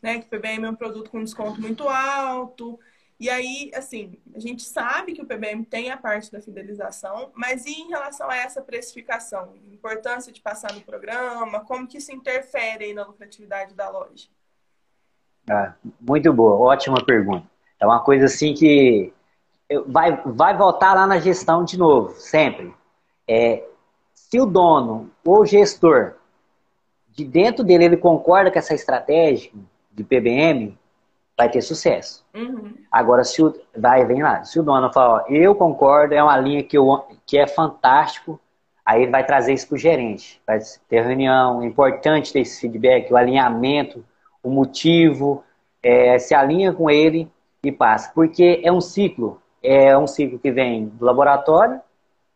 [0.00, 0.20] né?
[0.20, 2.78] Que PBM é um produto com desconto muito alto,
[3.22, 7.64] e aí, assim, a gente sabe que o PBM tem a parte da fidelização, mas
[7.66, 9.54] e em relação a essa precificação?
[9.70, 14.26] Importância de passar no programa, como que isso interfere aí na lucratividade da loja?
[15.48, 17.51] Ah, muito boa, ótima pergunta.
[17.82, 19.12] É uma coisa assim que
[19.88, 22.72] vai, vai voltar lá na gestão de novo, sempre.
[23.26, 23.64] É,
[24.14, 26.14] se o dono ou o gestor,
[27.08, 29.50] de dentro dele, ele concorda com essa estratégia
[29.90, 30.78] de PBM,
[31.36, 32.24] vai ter sucesso.
[32.32, 32.72] Uhum.
[32.90, 33.52] Agora, se o.
[33.76, 34.44] Vai, vem lá.
[34.44, 38.38] Se o dono falar, ó, eu concordo, é uma linha que, eu, que é fantástico,
[38.86, 40.40] aí ele vai trazer isso para o gerente.
[40.46, 44.04] Vai ter reunião, é importante ter esse feedback, o alinhamento,
[44.40, 45.42] o motivo,
[45.82, 47.28] é, se alinha com ele
[47.62, 48.10] e passa.
[48.14, 49.40] Porque é um ciclo.
[49.62, 51.80] É um ciclo que vem do laboratório,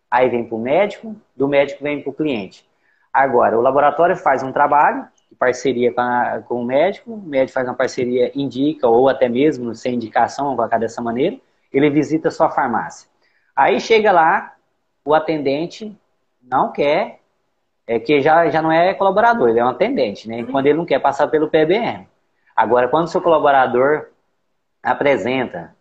[0.08, 2.64] aí vem para o médico, do médico vem para o cliente.
[3.12, 5.06] Agora, o laboratório faz um trabalho,
[5.38, 9.74] parceria com, a, com o médico, o médico faz uma parceria, indica, ou até mesmo
[9.74, 11.36] sem indicação, vai colocar dessa maneira,
[11.72, 13.08] ele visita a sua farmácia.
[13.54, 14.54] Aí chega lá,
[15.04, 15.96] o atendente
[16.42, 17.20] não quer,
[17.86, 20.44] é que já, já não é colaborador, ele é um atendente, né?
[20.44, 22.06] Quando ele não quer passar pelo PBM.
[22.54, 24.08] Agora, quando o seu colaborador
[24.86, 25.74] apresenta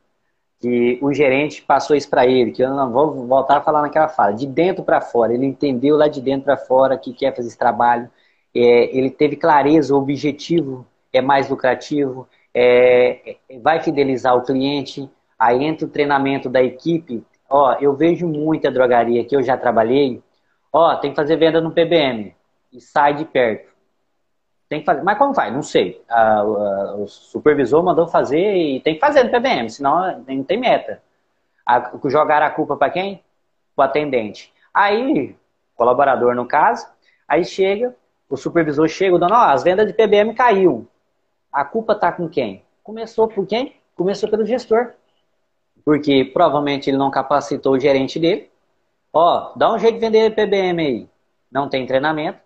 [0.60, 4.08] que o gerente passou isso para ele, que eu não vou voltar a falar naquela
[4.08, 7.50] fala, de dentro para fora, ele entendeu lá de dentro para fora que quer fazer
[7.50, 8.10] esse trabalho,
[8.54, 15.63] é, ele teve clareza, o objetivo é mais lucrativo, é, vai fidelizar o cliente, aí
[15.63, 17.24] entra o treinamento da equipe.
[17.50, 20.24] Ó, eu vejo muita drogaria que eu já trabalhei,
[20.74, 22.34] ó, tem que fazer venda no PBM
[22.74, 23.75] e sai de perto.
[24.67, 25.54] Tem que fazer, mas como faz?
[25.54, 26.04] Não sei.
[26.10, 30.60] A, a, o supervisor mandou fazer e tem que fazer no PBM, senão não tem
[30.60, 31.01] meta.
[31.65, 33.23] A, jogar a culpa para quem?
[33.78, 34.51] O atendente.
[34.73, 35.36] Aí,
[35.75, 36.88] colaborador no caso,
[37.28, 37.95] aí chega,
[38.30, 40.88] o supervisor chega, dando, ó, as vendas de PBM caiu.
[41.51, 42.63] A culpa está com quem?
[42.84, 43.75] Começou por quem?
[43.95, 44.91] Começou pelo gestor.
[45.84, 48.49] Porque provavelmente ele não capacitou o gerente dele.
[49.13, 51.10] Ó, dá um jeito de vender PBM aí.
[51.51, 52.39] Não tem treinamento.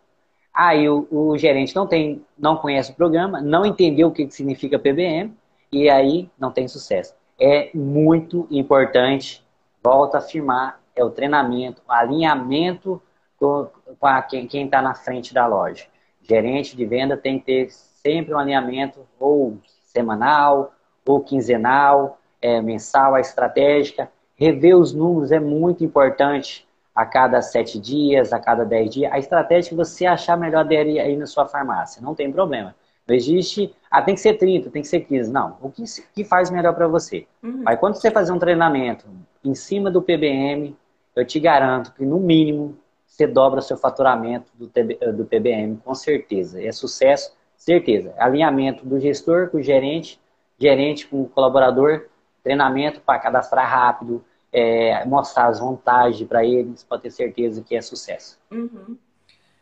[0.53, 4.79] Aí o, o gerente não tem, não conhece o programa, não entendeu o que significa
[4.79, 5.33] PBM
[5.71, 7.13] e aí não tem sucesso.
[7.39, 9.45] É muito importante
[9.81, 13.01] volto a afirmar, é o treinamento, o alinhamento
[13.37, 13.69] com,
[14.01, 15.85] a, quem está na frente da loja.
[16.21, 20.73] Gerente de venda tem que ter sempre um alinhamento ou semanal,
[21.05, 24.11] ou quinzenal, é, mensal, a estratégica.
[24.35, 29.11] Rever os números é muito importante a cada sete dias, a cada dez dias.
[29.11, 32.75] A estratégia que você achar melhor aderir aí na sua farmácia, não tem problema.
[33.07, 35.31] Não existe, ah, tem que ser 30, tem que ser 15.
[35.31, 37.25] Não, o que, que faz melhor para você.
[37.41, 37.63] Uhum.
[37.65, 39.07] Aí quando você fazer um treinamento
[39.43, 40.75] em cima do PBM,
[41.15, 44.67] eu te garanto que no mínimo você dobra seu faturamento do,
[45.13, 46.63] do PBM, com certeza.
[46.63, 48.13] É sucesso, certeza.
[48.17, 50.19] Alinhamento do gestor com o gerente,
[50.57, 52.05] gerente com o colaborador,
[52.43, 57.81] treinamento para cadastrar rápido, é, mostrar as vantagens para eles, pode ter certeza que é
[57.81, 58.39] sucesso.
[58.51, 58.97] Uhum.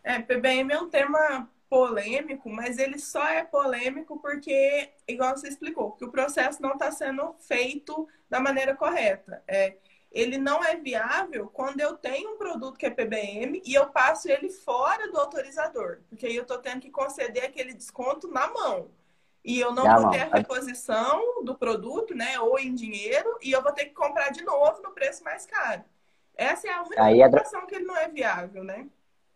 [0.04, 5.92] É, PBM é um tema polêmico, mas ele só é polêmico porque, igual você explicou,
[5.92, 9.44] que o processo não está sendo feito da maneira correta.
[9.48, 9.76] É,
[10.12, 14.30] ele não é viável quando eu tenho um produto que é PBM e eu passo
[14.30, 18.90] ele fora do autorizador, porque aí eu estou tendo que conceder aquele desconto na mão.
[19.48, 20.12] E eu não vou mão.
[20.12, 24.30] ter a reposição do produto, né, ou em dinheiro, e eu vou ter que comprar
[24.30, 25.84] de novo no preço mais caro.
[26.36, 28.86] Essa é a única aí situação que ele não é viável, né?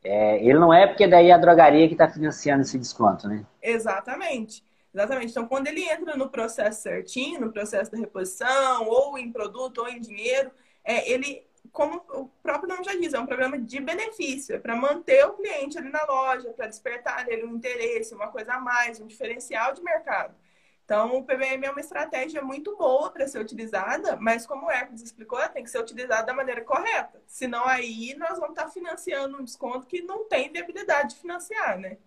[0.04, 3.46] É, ele não é porque daí é a drogaria que está financiando esse desconto, né?
[3.62, 4.62] Exatamente.
[4.94, 5.32] Exatamente.
[5.32, 9.88] Então, quando ele entra no processo certinho, no processo da reposição, ou em produto, ou
[9.88, 10.52] em dinheiro,
[10.84, 14.76] é, ele, como o próprio nome já diz, é um programa de benefício, é para
[14.76, 19.00] manter o cliente ali na loja, para despertar nele um interesse, uma coisa a mais,
[19.00, 20.36] um diferencial de mercado.
[20.84, 25.02] Então, o PBM é uma estratégia muito boa para ser utilizada, mas como o Hércules
[25.02, 27.22] explicou, ela tem que ser utilizada da maneira correta.
[27.26, 31.80] Senão, aí nós vamos estar tá financiando um desconto que não tem viabilidade de financiar,
[31.80, 31.98] né?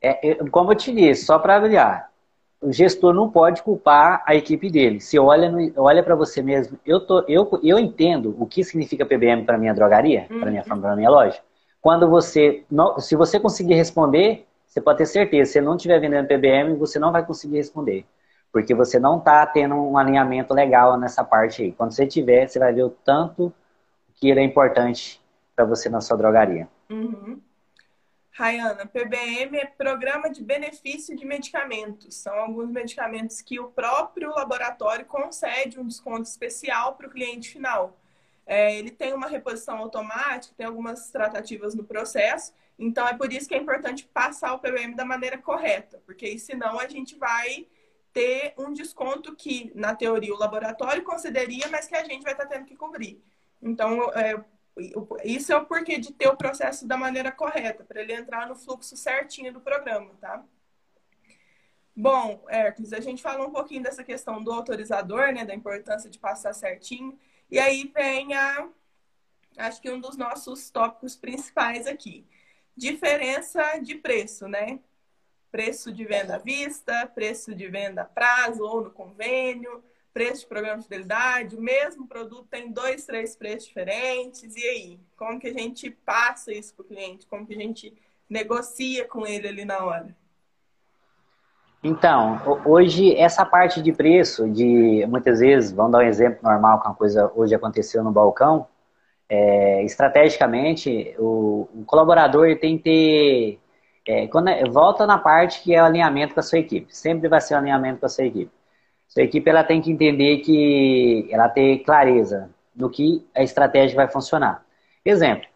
[0.00, 2.11] É, como eu te disse, só para avaliar,
[2.62, 5.00] o gestor não pode culpar a equipe dele.
[5.00, 9.44] Se olha, olha para você mesmo, eu, tô, eu, eu entendo o que significa PBM
[9.44, 10.40] para minha drogaria, uhum.
[10.40, 11.40] para minha, pra minha loja.
[11.80, 16.00] Quando você, não, se você conseguir responder, você pode ter certeza, se você não estiver
[16.00, 18.06] vendendo PBM, você não vai conseguir responder.
[18.52, 21.72] Porque você não está tendo um alinhamento legal nessa parte aí.
[21.72, 23.52] Quando você tiver, você vai ver o tanto
[24.14, 25.20] que ele é importante
[25.56, 26.68] para você na sua drogaria.
[26.88, 27.40] Uhum.
[28.34, 32.14] Rayana, PBM é Programa de Benefício de Medicamentos.
[32.14, 38.00] São alguns medicamentos que o próprio laboratório concede um desconto especial para o cliente final.
[38.46, 43.46] É, ele tem uma reposição automática, tem algumas tratativas no processo, então é por isso
[43.46, 47.66] que é importante passar o PBM da maneira correta, porque senão a gente vai
[48.14, 52.46] ter um desconto que, na teoria, o laboratório concederia, mas que a gente vai estar
[52.46, 53.22] tendo que cobrir.
[53.60, 54.42] Então, é,
[55.24, 58.56] isso é o porquê de ter o processo da maneira correta, para ele entrar no
[58.56, 60.44] fluxo certinho do programa, tá?
[61.94, 66.18] Bom, Hércules, a gente falou um pouquinho dessa questão do autorizador, né, da importância de
[66.18, 67.18] passar certinho,
[67.50, 68.66] e aí vem a,
[69.58, 72.26] acho que um dos nossos tópicos principais aqui,
[72.74, 74.80] diferença de preço, né?
[75.50, 80.46] Preço de venda à vista, preço de venda a prazo ou no convênio, preço de
[80.46, 84.54] programa de fidelidade, o mesmo produto tem dois, três preços diferentes.
[84.56, 85.00] E aí?
[85.16, 87.26] Como que a gente passa isso para o cliente?
[87.26, 87.94] Como que a gente
[88.28, 90.14] negocia com ele ali na hora?
[91.84, 96.86] Então, hoje essa parte de preço, de muitas vezes, vamos dar um exemplo normal que
[96.86, 98.68] uma coisa hoje aconteceu no balcão,
[99.28, 103.60] é, estrategicamente, o, o, colaborador tem que ter.
[104.06, 106.94] É, quando, é, volta na parte que é o alinhamento com a sua equipe.
[106.94, 108.52] Sempre vai ser o alinhamento com a sua equipe.
[109.12, 114.08] Sua equipe ela tem que entender que ela tem clareza no que a estratégia vai
[114.08, 114.64] funcionar.
[115.04, 115.46] Exemplo,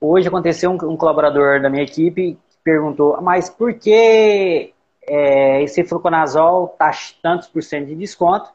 [0.00, 4.72] hoje aconteceu um, um colaborador da minha equipe que perguntou, mas por que
[5.06, 6.90] é, esse fluconazol está
[7.22, 8.50] tantos por cento de desconto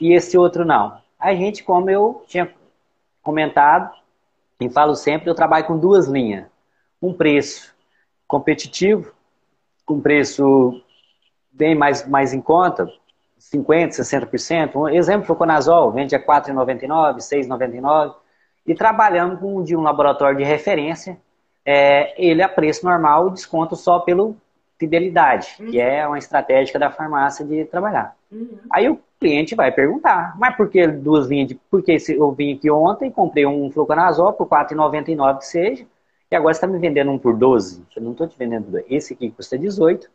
[0.00, 0.98] e esse outro não?
[1.16, 2.52] A gente, como eu tinha
[3.22, 3.88] comentado,
[4.60, 6.46] e falo sempre, eu trabalho com duas linhas.
[7.00, 7.72] Um preço
[8.26, 9.14] competitivo,
[9.86, 10.82] com preço
[11.52, 12.92] bem mais, mais em conta,
[13.50, 14.76] 50%, 60%.
[14.76, 18.14] Um exemplo, Fluconazol, vende a R$ 4,99, R$ 6,99.
[18.66, 21.18] E trabalhando com de um laboratório de referência,
[21.64, 24.36] é, ele a preço normal, desconto só pelo
[24.78, 25.70] fidelidade, uhum.
[25.70, 28.16] que é uma estratégia da farmácia de trabalhar.
[28.30, 28.58] Uhum.
[28.70, 31.54] Aí o cliente vai perguntar, mas por que duas linhas de.
[31.54, 35.86] Por que eu vim aqui ontem, comprei um fluconazol por R$4,99 que seja,
[36.30, 37.84] e agora você está me vendendo um por 12?
[37.94, 38.84] Eu não estou te vendendo dois.
[38.88, 40.10] Esse aqui custa 18,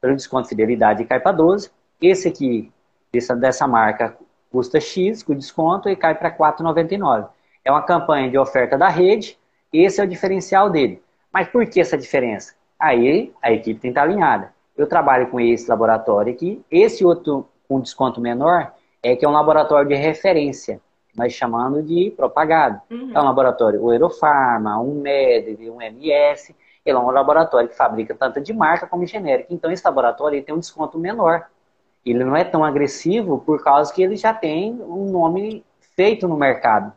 [0.00, 1.70] pelo desconto de fidelidade cai para 12.
[2.00, 2.72] Esse aqui,
[3.12, 4.16] dessa, dessa marca,
[4.50, 7.28] custa X com desconto e cai para 4,99.
[7.64, 9.38] É uma campanha de oferta da rede,
[9.72, 11.02] esse é o diferencial dele.
[11.32, 12.54] Mas por que essa diferença?
[12.78, 14.52] Aí a equipe tem que estar alinhada.
[14.76, 18.72] Eu trabalho com esse laboratório aqui, esse outro com desconto menor
[19.02, 20.80] é que é um laboratório de referência.
[21.14, 22.80] nós chamando de propagado.
[22.90, 23.12] Uhum.
[23.14, 28.14] É um laboratório, o Aerofarma, um MED, um MS, ele é um laboratório que fabrica
[28.14, 29.52] tanto de marca como de genérico.
[29.52, 31.46] Então, esse laboratório tem um desconto menor.
[32.04, 36.36] Ele não é tão agressivo por causa que ele já tem um nome feito no
[36.36, 36.92] mercado.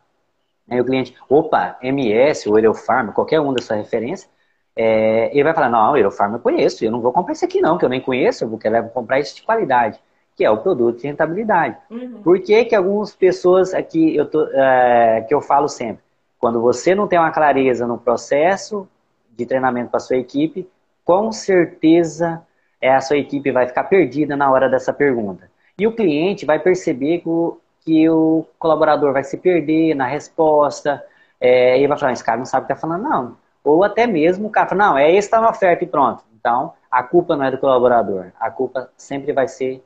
[0.70, 4.30] Aí o cliente, opa, MS ou Aerofarma, qualquer um dessa referência,
[4.76, 7.78] é, ele vai falar, não, Aerofarma eu conheço, eu não vou comprar esse aqui não,
[7.78, 10.00] que eu nem conheço, eu vou querer comprar esse de qualidade
[10.36, 11.78] que é o produto de rentabilidade.
[11.90, 12.22] Uhum.
[12.24, 16.04] Por que, que algumas pessoas aqui eu tô, é, que eu falo sempre,
[16.40, 18.88] quando você não tem uma clareza no processo
[19.32, 20.68] de treinamento para sua equipe,
[21.06, 22.42] com certeza
[22.90, 25.50] a sua equipe vai ficar perdida na hora dessa pergunta.
[25.78, 31.04] E o cliente vai perceber que o, que o colaborador vai se perder na resposta,
[31.40, 33.38] é, e vai falar, esse cara não sabe o que está falando, não.
[33.64, 36.24] Ou até mesmo o cara fala, não, é esse está na oferta e pronto.
[36.34, 39.84] Então, a culpa não é do colaborador, a culpa sempre vai ser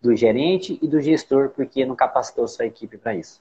[0.00, 3.40] do gerente e do gestor, porque não capacitou sua equipe para isso.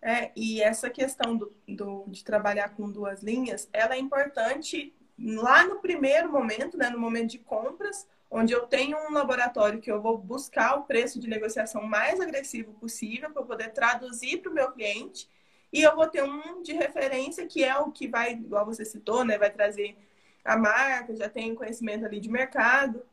[0.00, 5.64] É, e essa questão do, do, de trabalhar com duas linhas, ela é importante lá
[5.64, 10.00] no primeiro momento, né, no momento de compras, onde eu tenho um laboratório que eu
[10.00, 14.72] vou buscar o preço de negociação mais agressivo possível para poder traduzir para o meu
[14.72, 15.28] cliente,
[15.70, 19.22] e eu vou ter um de referência que é o que vai, igual você citou,
[19.22, 19.96] né, vai trazer
[20.42, 23.04] a marca, já tem conhecimento ali de mercado.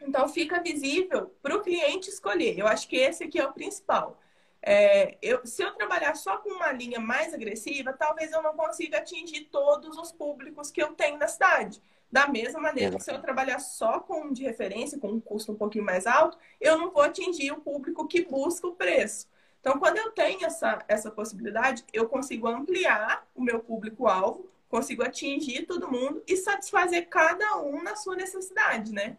[0.00, 2.58] Então, fica visível para o cliente escolher.
[2.58, 4.18] Eu acho que esse aqui é o principal.
[4.60, 8.98] É, eu, se eu trabalhar só com uma linha mais agressiva, talvez eu não consiga
[8.98, 11.82] atingir todos os públicos que eu tenho na cidade.
[12.14, 15.50] Da mesma maneira que se eu trabalhar só com um de referência, com um custo
[15.50, 19.26] um pouquinho mais alto, eu não vou atingir o público que busca o preço.
[19.60, 25.66] Então, quando eu tenho essa, essa possibilidade, eu consigo ampliar o meu público-alvo, consigo atingir
[25.66, 29.16] todo mundo e satisfazer cada um na sua necessidade, né?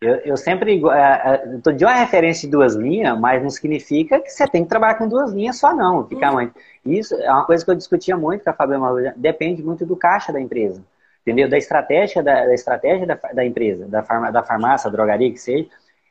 [0.00, 0.82] Eu, eu sempre
[1.54, 4.96] estou de uma referência de duas linhas, mas não significa que você tem que trabalhar
[4.96, 6.08] com duas linhas só não.
[6.08, 6.34] Ficar uhum.
[6.34, 6.54] muito.
[6.84, 9.14] Isso é uma coisa que eu discutia muito com a Fabiola.
[9.14, 10.82] Depende muito do caixa da empresa,
[11.24, 11.48] entendeu?
[11.48, 15.68] Da estratégia da, da estratégia da, da, empresa, da, farma, da farmácia, drogaria que seja.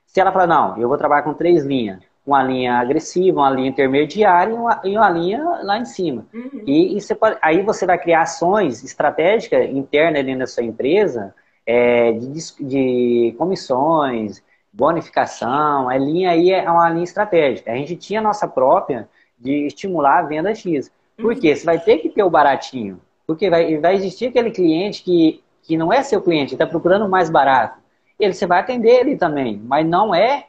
[0.07, 3.69] Se ela falar não, eu vou trabalhar com três linhas, uma linha agressiva, uma linha
[3.69, 6.25] intermediária e uma, e uma linha lá em cima.
[6.33, 6.63] Uhum.
[6.65, 11.33] E, e você pode, aí você vai criar ações estratégicas internas dentro da sua empresa
[11.65, 17.71] é, de, de, comissões, bonificação, a linha aí é uma linha estratégica.
[17.71, 19.07] A gente tinha a nossa própria
[19.37, 20.91] de estimular a venda X.
[21.17, 21.55] Por quê?
[21.55, 22.99] Você vai ter que ter o baratinho.
[23.25, 27.09] Porque vai, vai existir aquele cliente que, que não é seu cliente, está procurando o
[27.09, 27.79] mais barato.
[28.19, 30.47] Ele, você vai atender ele também, mas não é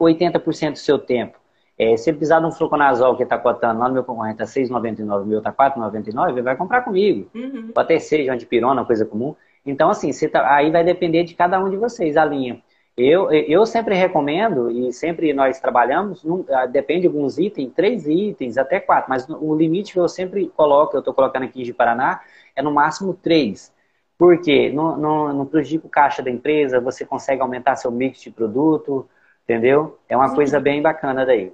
[0.00, 1.38] 80% do seu tempo.
[1.78, 4.46] É, se ele precisar de um fluconazol que está cotando lá no meu concorrente a
[4.46, 7.30] tá 6,99, o meu está 4,99, ele vai comprar comigo.
[7.32, 7.70] Uhum.
[7.74, 9.36] Ou até seja, antipirona, coisa comum.
[9.64, 12.60] Então, assim, tá, aí vai depender de cada um de vocês, a linha.
[12.98, 18.08] Eu, eu sempre recomendo, e sempre nós trabalhamos, num, ah, depende de alguns itens, três
[18.08, 21.72] itens, até quatro, mas o limite que eu sempre coloco, eu estou colocando aqui de
[21.72, 22.20] Paraná,
[22.56, 23.72] é no máximo três.
[24.18, 24.72] Por quê?
[24.74, 29.08] Não, não, não prejudica o caixa da empresa, você consegue aumentar seu mix de produto,
[29.44, 29.96] entendeu?
[30.08, 31.52] É uma coisa bem bacana daí.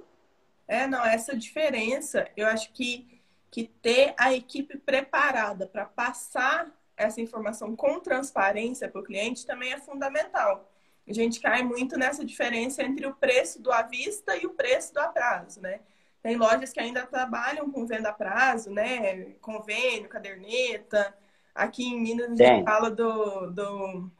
[0.67, 3.21] É, não, essa diferença, eu acho que,
[3.51, 9.73] que ter a equipe preparada para passar essa informação com transparência para o cliente também
[9.73, 10.71] é fundamental.
[11.07, 14.93] A gente cai muito nessa diferença entre o preço do à vista e o preço
[14.93, 15.81] do a prazo, né?
[16.21, 19.33] Tem lojas que ainda trabalham com venda a prazo, né?
[19.39, 21.15] Convênio, caderneta.
[21.53, 24.11] Aqui em Minas a gente fala do, do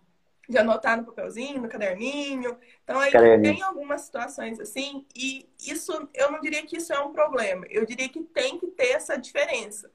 [0.47, 2.57] de anotar no papelzinho, no caderninho.
[2.83, 3.11] Então aí
[3.41, 7.65] tem algumas situações assim, e isso eu não diria que isso é um problema.
[7.69, 9.91] Eu diria que tem que ter essa diferença.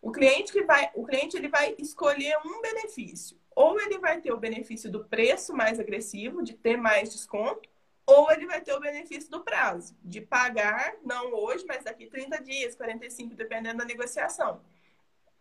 [0.00, 3.36] O cliente que vai, o cliente ele vai escolher um benefício.
[3.58, 7.68] Ou ele vai ter o benefício do preço mais agressivo, de ter mais desconto,
[8.06, 12.40] ou ele vai ter o benefício do prazo, de pagar não hoje, mas daqui 30
[12.40, 14.60] dias, 45, dependendo da negociação.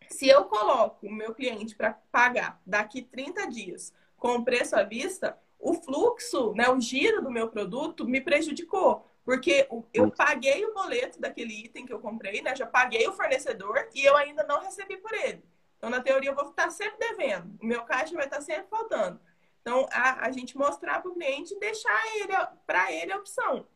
[0.10, 4.82] Se eu coloco o meu cliente para pagar daqui 30 dias com o preço à
[4.82, 9.06] vista, o fluxo, né, o giro do meu produto me prejudicou.
[9.24, 12.56] Porque eu paguei o boleto daquele item que eu comprei, né?
[12.56, 15.44] Já paguei o fornecedor e eu ainda não recebi por ele.
[15.78, 17.58] Então, na teoria, eu vou estar sempre devendo.
[17.62, 19.20] O meu caixa vai estar sempre faltando.
[19.62, 22.34] Então, a, a gente mostrar para o cliente e deixar ele,
[22.66, 23.68] para ele a opção.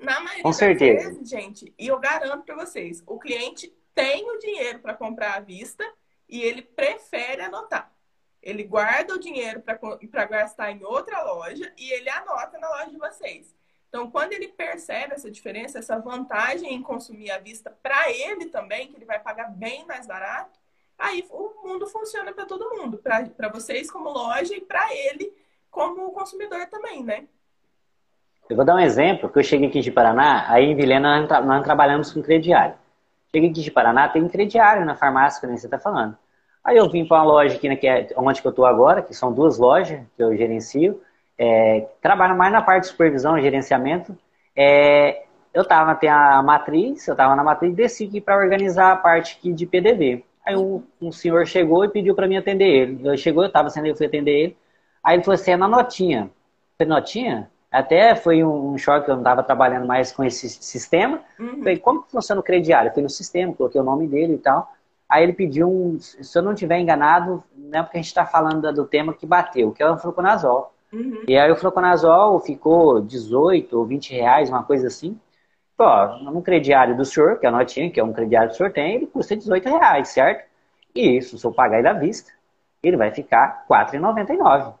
[0.00, 1.08] Na maioria Com certeza.
[1.08, 5.40] vezes, gente, e eu garanto para vocês, o cliente tem o dinheiro para comprar à
[5.40, 5.84] vista
[6.28, 7.92] e ele prefere anotar.
[8.42, 12.98] Ele guarda o dinheiro para gastar em outra loja e ele anota na loja de
[12.98, 13.54] vocês.
[13.88, 18.88] Então, quando ele percebe essa diferença, essa vantagem em consumir à vista para ele também,
[18.88, 20.58] que ele vai pagar bem mais barato,
[20.98, 25.32] aí o mundo funciona para todo mundo, para vocês como loja e para ele
[25.70, 27.24] como consumidor também, né?
[28.48, 31.64] Eu vou dar um exemplo, que eu cheguei aqui de Paraná, aí em Vilhena nós,
[31.64, 32.74] trabalhamos com crediário.
[33.32, 36.16] Cheguei aqui de Paraná, tem crediário na farmácia, que nem você está falando.
[36.62, 39.02] Aí eu vim para uma loja aqui, né, que é onde que eu estou agora,
[39.02, 41.00] que são duas lojas que eu gerencio.
[41.36, 44.16] É, trabalho mais na parte de supervisão e gerenciamento.
[44.56, 48.96] É, eu estava até a matriz, eu estava na matriz e decidi para organizar a
[48.96, 50.24] parte aqui de PDV.
[50.44, 53.08] Aí um, um senhor chegou e pediu para mim atender ele.
[53.08, 54.56] Ele chegou, eu estava sendo eu fui atender ele.
[55.02, 56.30] Aí ele falou assim, é na notinha.
[56.78, 57.50] Eu falei, notinha?
[57.70, 61.20] Até foi um, choque, eu não estava trabalhando mais com esse sistema.
[61.38, 61.58] Uhum.
[61.58, 62.88] Falei, como que funciona o crediário?
[62.88, 64.72] Eu fui no sistema, coloquei o nome dele e tal.
[65.08, 68.24] Aí ele pediu um, se eu não estiver enganado, não é porque a gente está
[68.24, 70.72] falando do tema que bateu, que é o fluconazol.
[70.92, 71.24] Uhum.
[71.26, 75.18] E aí o fluconazol ficou 18 ou 20 reais, uma coisa assim.
[75.76, 78.56] Pô, no crediário do senhor, que é a notinha, que é um crediário que o
[78.56, 80.48] senhor tem, ele custa 18 reais, certo?
[80.94, 82.30] E isso, se eu pagar ele à vista,
[82.82, 84.74] ele vai ficar R$ 4,99.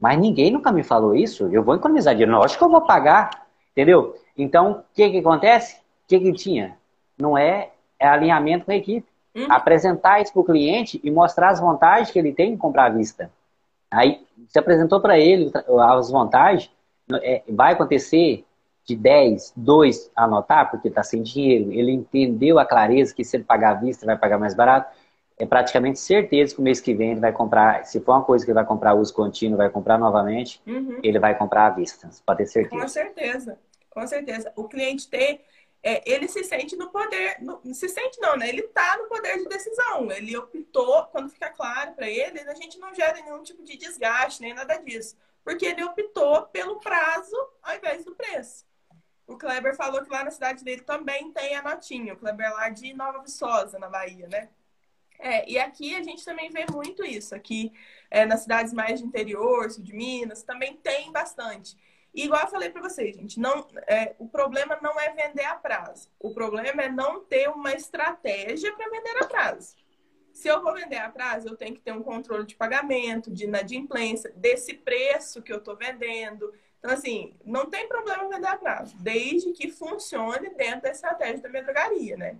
[0.00, 1.48] Mas ninguém nunca me falou isso.
[1.52, 2.42] Eu vou economizar dinheiro.
[2.42, 3.46] Acho que eu vou pagar.
[3.72, 4.16] Entendeu?
[4.36, 5.76] Então, o que, que acontece?
[5.76, 6.76] O que, que tinha?
[7.18, 9.06] Não é, é alinhamento com a equipe.
[9.34, 9.46] Uhum.
[9.50, 12.88] Apresentar isso para o cliente e mostrar as vantagens que ele tem em comprar à
[12.88, 13.30] vista.
[13.90, 16.70] Aí, você apresentou para ele as vantagens,
[17.22, 18.44] é, vai acontecer
[18.86, 23.44] de 10, 2 anotar, porque está sem dinheiro, ele entendeu a clareza que se ele
[23.44, 24.90] pagar à vista vai pagar mais barato
[25.40, 28.44] é praticamente certeza que o mês que vem ele vai comprar, se for uma coisa
[28.44, 31.00] que ele vai comprar uso contínuo, vai comprar novamente, uhum.
[31.02, 32.10] ele vai comprar à vista.
[32.10, 32.82] Você pode ter certeza.
[32.82, 33.58] Com certeza,
[33.88, 34.52] com certeza.
[34.54, 35.40] O cliente tem,
[35.82, 38.50] é, ele se sente no poder, no, se sente não, né?
[38.50, 40.10] Ele está no poder de decisão.
[40.12, 44.42] Ele optou, quando fica claro para ele, a gente não gera nenhum tipo de desgaste,
[44.42, 45.16] nem nada disso.
[45.42, 48.66] Porque ele optou pelo prazo ao invés do preço.
[49.30, 52.14] O Kleber falou que lá na cidade dele também tem a notinha.
[52.14, 54.48] O Kleber lá de Nova Viçosa, na Bahia, né?
[55.20, 57.32] É, e aqui a gente também vê muito isso.
[57.32, 57.72] Aqui
[58.10, 61.76] é, nas cidades mais de interior, sul de Minas, também tem bastante.
[62.12, 65.54] E igual eu falei para vocês, gente, não, é, o problema não é vender a
[65.54, 66.10] prazo.
[66.18, 69.76] O problema é não ter uma estratégia para vender a prazo.
[70.32, 73.44] Se eu vou vender a prazo, eu tenho que ter um controle de pagamento, de
[73.44, 76.52] inadimplência, desse preço que eu estou vendendo.
[76.80, 81.48] Então, assim, não tem problema vender a prazo, desde que funcione dentro da estratégia da
[81.50, 82.36] minha drogaria, né?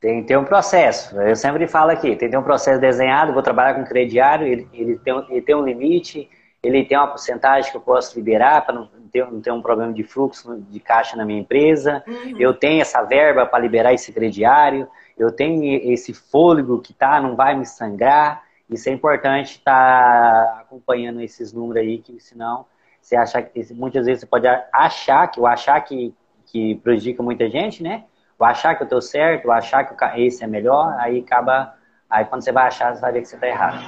[0.00, 1.20] Tem que ter um processo.
[1.20, 4.68] Eu sempre falo aqui, tem que ter um processo desenhado, vou trabalhar com crediário, ele,
[4.72, 6.30] ele, tem, ele tem um limite,
[6.62, 9.92] ele tem uma porcentagem que eu posso liberar para não ter, não ter um problema
[9.92, 12.04] de fluxo de caixa na minha empresa.
[12.06, 12.36] Uhum.
[12.38, 17.34] Eu tenho essa verba para liberar esse crediário, eu tenho esse fôlego que tá, não
[17.34, 18.44] vai me sangrar.
[18.70, 22.66] Isso é importante estar tá acompanhando esses números aí, que senão
[23.04, 26.14] você acha que muitas vezes você pode achar que o achar que,
[26.46, 28.04] que prejudica muita gente, né?
[28.38, 31.76] o achar que eu estou certo, o achar que esse é melhor, aí acaba.
[32.08, 33.82] Aí quando você vai achar, você vai ver que você está errado.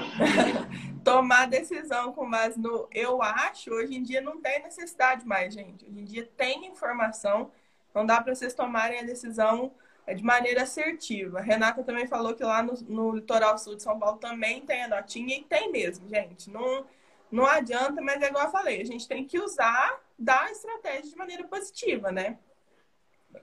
[1.05, 5.85] Tomar decisão com base no eu acho, hoje em dia não tem necessidade mais, gente.
[5.85, 7.51] Hoje em dia tem informação,
[7.95, 9.73] não dá para vocês tomarem a decisão
[10.07, 11.39] é, de maneira assertiva.
[11.39, 14.83] A Renata também falou que lá no, no, litoral sul de São Paulo também tem
[14.83, 16.51] a notinha e tem mesmo, gente.
[16.51, 16.85] Não,
[17.31, 21.17] não adianta, mas é igual eu falei, a gente tem que usar da estratégia de
[21.17, 22.39] maneira positiva, né?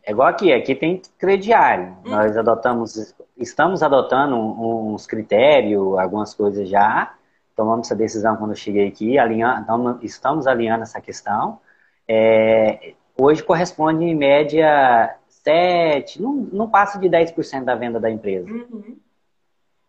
[0.02, 1.98] É igual aqui, aqui tem crediário.
[2.06, 2.12] Hum.
[2.12, 7.14] Nós adotamos, estamos adotando uns critérios, algumas coisas já.
[7.56, 11.60] Tomamos essa decisão quando eu cheguei aqui, alinhando, estamos alinhando essa questão.
[12.08, 18.50] É, hoje corresponde em média 7, não, não passa de 10% da venda da empresa.
[18.50, 18.98] Uhum.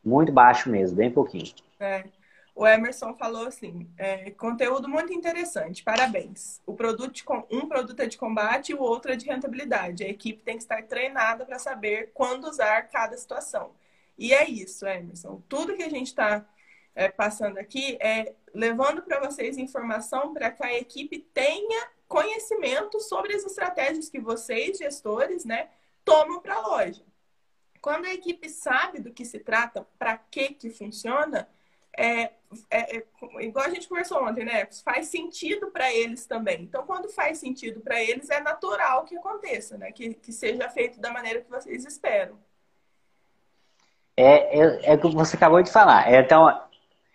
[0.04, 1.50] Muito baixo mesmo, bem pouquinho.
[1.80, 2.04] É.
[2.54, 6.60] O Emerson falou assim: é, conteúdo muito interessante, parabéns.
[6.64, 10.04] O produto de, um produto é de combate e o outro é de rentabilidade.
[10.04, 13.72] A equipe tem que estar treinada para saber quando usar cada situação.
[14.16, 15.42] E é isso, Emerson.
[15.48, 16.46] Tudo que a gente está
[16.94, 23.34] é, passando aqui é levando para vocês informação para que a equipe tenha conhecimento sobre
[23.34, 25.70] as estratégias que vocês, gestores, né,
[26.04, 27.02] tomam para a loja.
[27.80, 31.48] Quando a equipe sabe do que se trata, para que que funciona,
[31.96, 32.32] é,
[32.70, 33.04] é, é,
[33.40, 34.66] igual a gente conversou ontem, né?
[34.84, 36.62] Faz sentido para eles também.
[36.62, 39.92] Então, quando faz sentido para eles, é natural que aconteça, né?
[39.92, 42.38] Que, que seja feito da maneira que vocês esperam.
[44.16, 46.12] É, é, é o que você acabou de falar.
[46.12, 46.46] É, então,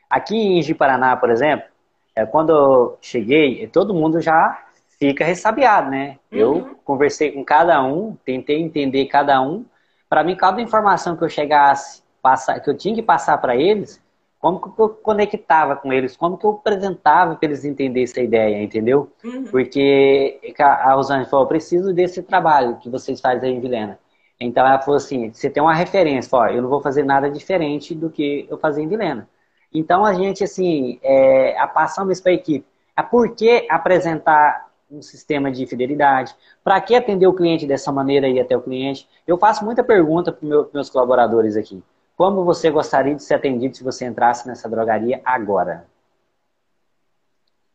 [0.10, 1.68] aqui em Ji-Paraná, por exemplo,
[2.16, 4.66] é, quando eu cheguei, todo mundo já
[5.00, 6.20] fica ressabiado, né?
[6.32, 6.38] Uhum.
[6.38, 9.66] Eu conversei com cada um, tentei entender cada um.
[10.10, 14.02] Para mim, cada informação que eu chegasse, passar, que eu tinha que passar para eles,
[14.40, 18.64] como que eu conectava com eles, como que eu apresentava para eles entenderem essa ideia,
[18.64, 19.12] entendeu?
[19.24, 19.44] Uhum.
[19.46, 24.00] Porque a Rosane falou, preciso desse trabalho que vocês fazem aí em Vilena.
[24.40, 27.94] Então ela falou assim, você tem uma referência, ó, eu não vou fazer nada diferente
[27.94, 29.28] do que eu fazia em Vilena.
[29.74, 32.66] Então a gente, assim, é, passamos isso para a equipe.
[32.98, 36.36] É por que apresentar um sistema de fidelidade.
[36.64, 39.08] Para que atender o cliente dessa maneira e até o cliente?
[39.28, 41.84] Eu faço muita pergunta para meu, meus colaboradores aqui.
[42.20, 45.88] Como você gostaria de ser atendido se você entrasse nessa drogaria agora?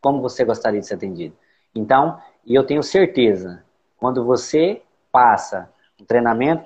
[0.02, 1.34] Como você gostaria de ser atendido?
[1.74, 3.64] Então, e eu tenho certeza,
[3.96, 6.62] quando você passa um treinamento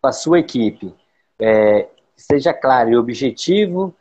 [0.00, 0.94] com a sua equipe,
[1.38, 3.94] é, seja claro e objetivo,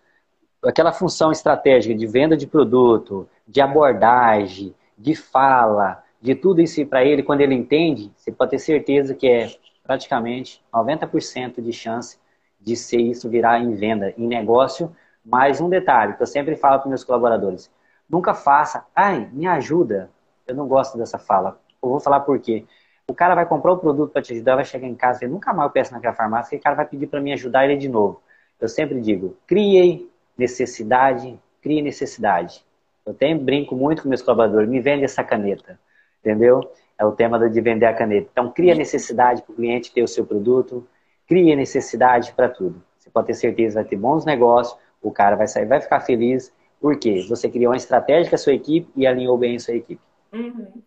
[0.63, 7.03] aquela função estratégica de venda de produto, de abordagem, de fala, de tudo isso para
[7.03, 9.53] ele, quando ele entende, você pode ter certeza que é
[9.83, 12.17] praticamente 90% de chance
[12.59, 14.95] de ser isso virar em venda, em negócio.
[15.23, 17.71] Mais um detalhe que eu sempre falo para meus colaboradores:
[18.09, 20.09] nunca faça, ai, me ajuda.
[20.47, 21.59] Eu não gosto dessa fala.
[21.81, 22.65] Eu vou falar por quê.
[23.07, 25.53] O cara vai comprar o produto para te ajudar, vai chegar em casa e nunca
[25.53, 27.89] mais eu peço naquela farmácia, e o cara vai pedir para me ajudar ele de
[27.89, 28.21] novo.
[28.59, 32.63] Eu sempre digo: crie necessidade, crie necessidade.
[33.05, 35.79] Eu sempre brinco muito com meus colaboradores, me vende essa caneta,
[36.19, 36.71] entendeu?
[36.97, 38.29] É o tema de vender a caneta.
[38.31, 40.85] Então, cria necessidade para o cliente ter o seu produto,
[41.29, 42.83] cria necessidade para tudo.
[42.97, 46.51] Você pode ter certeza, vai ter bons negócios, o cara vai sair, vai ficar feliz,
[46.81, 50.01] porque você criou uma estratégia com a sua equipe e alinhou bem a sua equipe.
[50.33, 50.81] Uhum.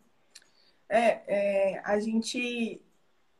[0.88, 2.82] É, é, a gente,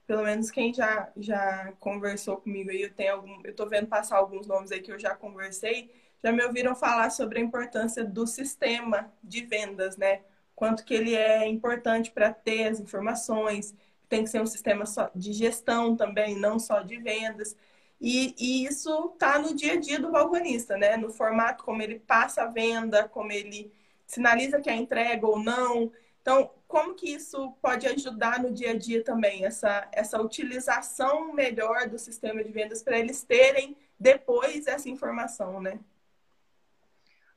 [0.06, 4.16] pelo menos quem já, já conversou comigo aí, eu tenho algum, eu tô vendo passar
[4.16, 5.90] alguns nomes aí que eu já conversei,
[6.22, 10.20] já me ouviram falar sobre a importância do sistema de vendas, né?
[10.54, 13.74] Quanto que ele é importante para ter as informações,
[14.12, 14.84] tem que ser um sistema
[15.14, 17.56] de gestão também, não só de vendas.
[17.98, 20.98] E, e isso está no dia a dia do balconista, né?
[20.98, 23.72] No formato como ele passa a venda, como ele
[24.06, 25.90] sinaliza que é entrega ou não.
[26.20, 31.88] Então, como que isso pode ajudar no dia a dia também, essa, essa utilização melhor
[31.88, 35.80] do sistema de vendas para eles terem depois essa informação, né?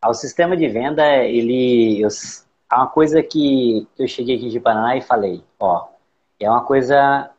[0.06, 2.10] O sistema de venda, ele eu,
[2.70, 5.95] uma coisa que eu cheguei aqui de Paraná e falei, ó,
[6.40, 7.32] é uma coisa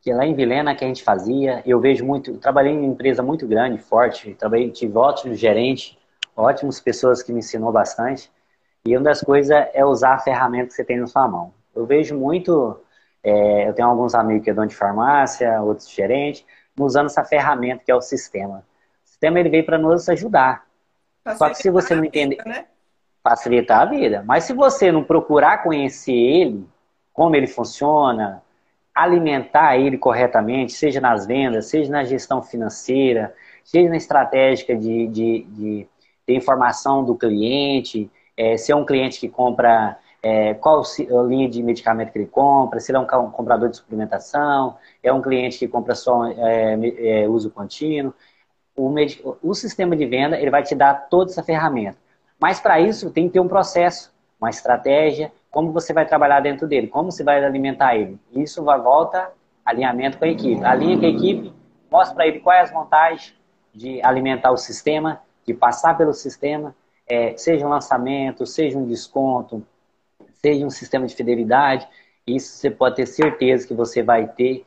[0.00, 2.92] que lá em Vilena que a gente fazia, eu vejo muito, eu trabalhei em uma
[2.92, 5.96] empresa muito grande, forte, trabalhei, tive ótimos gerentes,
[6.36, 8.30] ótimas pessoas que me ensinou bastante,
[8.84, 11.54] e uma das coisas é usar a ferramenta que você tem na sua mão.
[11.74, 12.78] Eu vejo muito,
[13.22, 16.44] é, eu tenho alguns amigos que é dono de farmácia, outros gerentes,
[16.78, 18.58] usando essa ferramenta que é o sistema.
[19.02, 20.66] O sistema ele veio para nos ajudar,
[21.38, 22.42] só que se você não entender.
[22.44, 22.66] Né?
[23.22, 24.22] Facilitar a vida.
[24.26, 26.68] Mas se você não procurar conhecer ele,
[27.14, 28.42] como ele funciona,
[28.94, 33.34] alimentar ele corretamente, seja nas vendas, seja na gestão financeira,
[33.64, 35.88] seja na estratégia de, de, de,
[36.28, 41.48] de informação do cliente, é, se é um cliente que compra é, qual a linha
[41.48, 45.58] de medicamento que ele compra, se ele é um comprador de suplementação, é um cliente
[45.58, 46.76] que compra só é,
[47.22, 48.12] é uso contínuo
[48.76, 48.92] o,
[49.42, 51.96] o sistema de venda ele vai te dar toda essa ferramenta.
[52.40, 56.66] Mas para isso tem que ter um processo, uma estratégia, como você vai trabalhar dentro
[56.66, 58.18] dele, como você vai alimentar ele.
[58.32, 59.30] Isso vai volta
[59.64, 60.64] alinhamento com a equipe.
[60.64, 61.52] Alinha com a equipe,
[61.88, 63.36] mostra para ele quais as vantagens
[63.72, 66.74] de alimentar o sistema, de passar pelo sistema,
[67.08, 69.64] é, seja um lançamento, seja um desconto,
[70.34, 71.86] seja um sistema de fidelidade.
[72.26, 74.66] Isso você pode ter certeza que você vai ter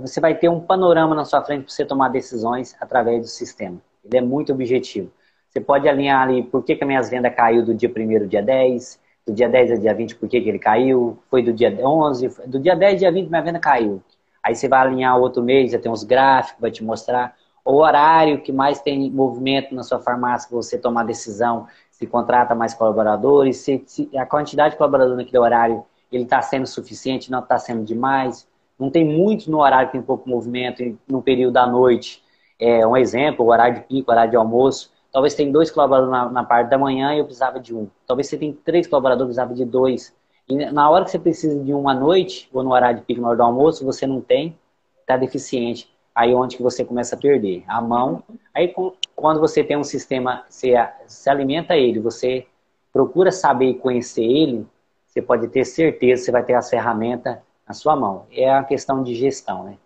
[0.00, 3.78] você vai ter um panorama na sua frente para você tomar decisões através do sistema.
[4.02, 5.10] Ele é muito objetivo.
[5.48, 8.42] Você pode alinhar ali por que, que minhas vendas caiu do dia 1 ao dia
[8.42, 12.28] 10, do dia 10 ao dia 20, por que, ele caiu, foi do dia 11,
[12.46, 14.02] do dia 10 ao dia 20 minha venda caiu.
[14.42, 18.42] Aí você vai alinhar outro mês, já tem uns gráficos, vai te mostrar o horário
[18.42, 23.58] que mais tem movimento na sua farmácia para você tomar decisão, se contrata mais colaboradores,
[23.58, 27.82] se, se a quantidade de colaboradores naquele horário ele está sendo suficiente, não está sendo
[27.82, 28.46] demais
[28.78, 32.22] não tem muitos no horário que tem pouco movimento, no período da noite.
[32.58, 34.92] É, um exemplo, o horário de pico, o horário de almoço.
[35.14, 37.88] Talvez tem dois colaboradores na, na, parte da manhã e eu precisava de um.
[38.04, 40.12] Talvez você tem três colaboradores, e precisava de dois.
[40.48, 43.20] E na hora que você precisa de um à noite, ou no horário de pico,
[43.20, 44.58] na hora do almoço, você não tem,
[45.02, 45.88] está deficiente.
[46.12, 48.24] Aí é onde que você começa a perder a mão.
[48.52, 48.74] Aí
[49.14, 50.74] quando você tem um sistema, você
[51.06, 52.48] se alimenta ele, você
[52.92, 54.66] procura saber e conhecer ele,
[55.06, 57.38] você pode ter certeza que você vai ter as ferramentas
[57.68, 58.26] na sua mão.
[58.32, 59.78] É a questão de gestão, né?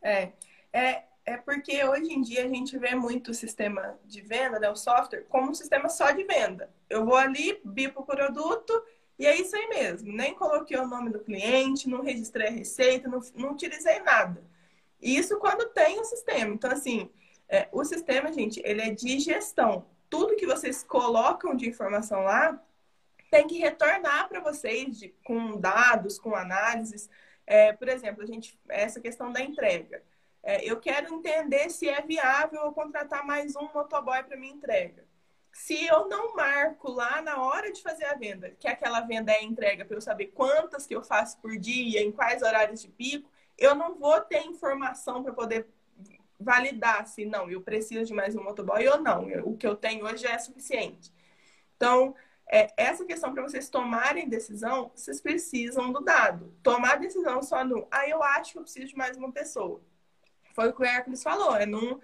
[0.00, 0.28] É.
[0.72, 4.68] É, é porque hoje em dia a gente vê muito o sistema de venda, né,
[4.68, 6.68] o software, como um sistema só de venda.
[6.88, 8.72] Eu vou ali, bipo o produto
[9.16, 10.12] e é isso aí mesmo.
[10.12, 14.42] Nem coloquei o nome do cliente, não registrei a receita, não, não utilizei nada.
[15.00, 16.52] Isso quando tem o sistema.
[16.52, 17.08] Então, assim,
[17.48, 19.86] é, o sistema, gente, ele é de gestão.
[20.08, 22.60] Tudo que vocês colocam de informação lá
[23.30, 27.08] tem que retornar para vocês de, com dados, com análises.
[27.46, 30.02] É, por exemplo, a gente, essa questão da entrega.
[30.42, 35.04] É, eu quero entender se é viável eu contratar mais um motoboy para minha entrega.
[35.52, 39.42] se eu não marco lá na hora de fazer a venda, que aquela venda é
[39.42, 43.28] entrega para eu saber quantas que eu faço por dia, em quais horários de pico,
[43.58, 45.66] eu não vou ter informação para poder
[46.38, 49.28] validar se não, eu preciso de mais um motoboy ou não.
[49.44, 51.12] O que eu tenho hoje é suficiente.
[51.76, 52.14] Então,
[52.50, 56.54] é, essa questão para vocês tomarem decisão, vocês precisam do dado.
[56.62, 59.82] Tomar decisão só no, ah, eu acho que eu preciso de mais uma pessoa.
[60.54, 62.00] Foi o que o Hércules falou, é num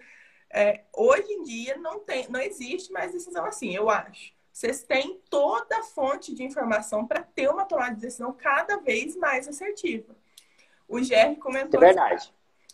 [0.50, 4.34] é, hoje em dia não, tem, não existe mais decisão assim, eu acho.
[4.52, 9.14] Vocês têm toda a fonte de informação para ter uma tomada de decisão cada vez
[9.16, 10.16] mais assertiva.
[10.88, 11.82] O Jerry comentou.
[11.82, 12.32] É verdade.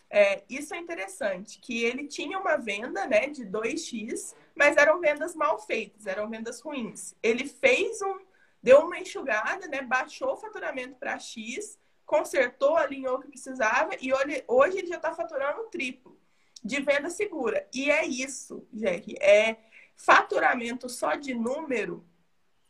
[0.09, 5.35] É, isso é interessante, que ele tinha uma venda né, de 2x, mas eram vendas
[5.35, 7.15] mal feitas, eram vendas ruins.
[7.21, 8.19] Ele fez um,
[8.61, 11.79] deu uma enxugada, né, baixou o faturamento para X,
[12.13, 14.13] consertou, alinhou o que precisava e
[14.47, 16.15] hoje ele já está faturando triplo
[16.63, 17.67] de venda segura.
[17.73, 19.15] E é isso, Jerry.
[19.19, 19.57] É
[19.95, 22.05] faturamento só de número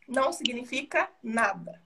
[0.08, 1.82] não significa nada.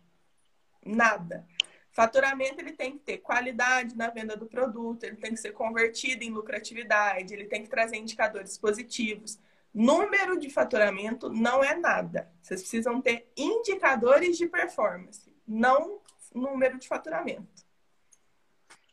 [0.87, 1.45] Nada.
[1.91, 6.23] Faturamento ele tem que ter qualidade na venda do produto, ele tem que ser convertido
[6.23, 9.37] em lucratividade, ele tem que trazer indicadores positivos.
[9.75, 12.31] Número de faturamento não é nada.
[12.41, 16.01] Vocês precisam ter indicadores de performance, não
[16.41, 17.47] número de faturamento.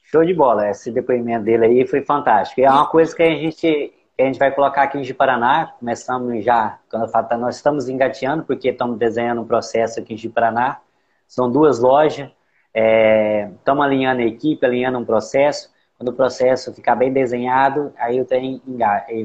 [0.04, 0.70] Show de bola.
[0.70, 2.62] Esse depoimento dele aí foi fantástico.
[2.62, 5.74] E é uma coisa que a gente, a gente vai colocar aqui em Paraná.
[5.80, 10.80] Começamos já, quando falo, nós estamos engateando, porque estamos desenhando um processo aqui em Paraná.
[11.28, 12.30] São duas lojas.
[12.74, 15.74] É, estamos alinhando a equipe, alinhando um processo.
[15.98, 18.62] Quando o processo ficar bem desenhado, aí o trem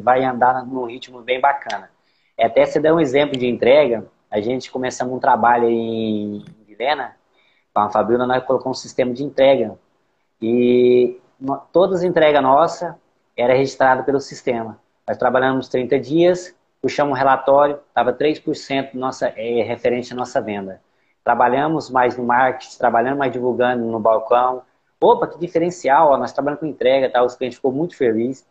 [0.03, 1.91] vai andar num ritmo bem bacana.
[2.39, 7.17] É, até se der um exemplo de entrega, a gente começamos um trabalho em Vilena,
[7.81, 9.79] com a Fabiola, nós colocamos um sistema de entrega
[10.41, 11.19] e
[11.73, 12.99] todas as entregas nossa
[13.37, 14.79] era registrada pelo sistema.
[15.09, 20.81] Nós trabalhamos 30 dias, puxamos um relatório, estava 3% nossa, é, referente à nossa venda.
[21.25, 24.63] Trabalhamos mais no marketing, trabalhamos mais divulgando no balcão.
[25.01, 27.23] Opa, que diferencial, ó, nós trabalhamos com entrega, tá?
[27.23, 28.47] os clientes ficou muito felizes.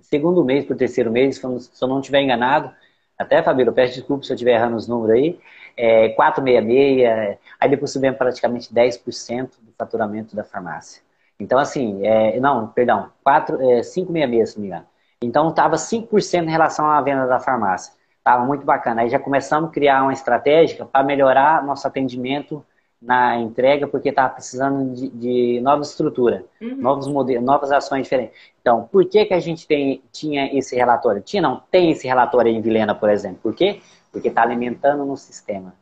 [0.00, 2.72] Segundo mês para o terceiro mês, se eu não estiver enganado,
[3.18, 5.40] até, Fabíola, peço desculpa se eu estiver errando os números aí,
[5.76, 11.02] é, 466, aí depois subimos praticamente 10% do faturamento da farmácia.
[11.38, 14.86] Então, assim, é, não, perdão, 4, é, 566, se não me engano.
[15.20, 17.92] Então, estava 5% em relação à venda da farmácia.
[18.18, 19.02] Estava muito bacana.
[19.02, 22.64] Aí já começamos a criar uma estratégia para melhorar nosso atendimento
[23.00, 26.76] na entrega, porque estava precisando de, de, nova estrutura, uhum.
[26.76, 28.34] novos modelos, novas ações diferentes.
[28.60, 31.20] Então, por que, que a gente tem, tinha esse relatório?
[31.20, 33.38] Tinha, não, tem esse relatório em Vilena, por exemplo.
[33.42, 33.80] Por quê?
[34.16, 35.74] Porque está alimentando no sistema.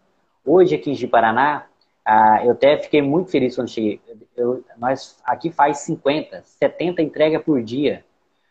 [0.45, 1.67] Hoje, aqui em Paraná,
[2.05, 4.01] ah, eu até fiquei muito feliz quando cheguei.
[4.37, 8.05] Eu, nós aqui faz 50, 70 entregas por dia.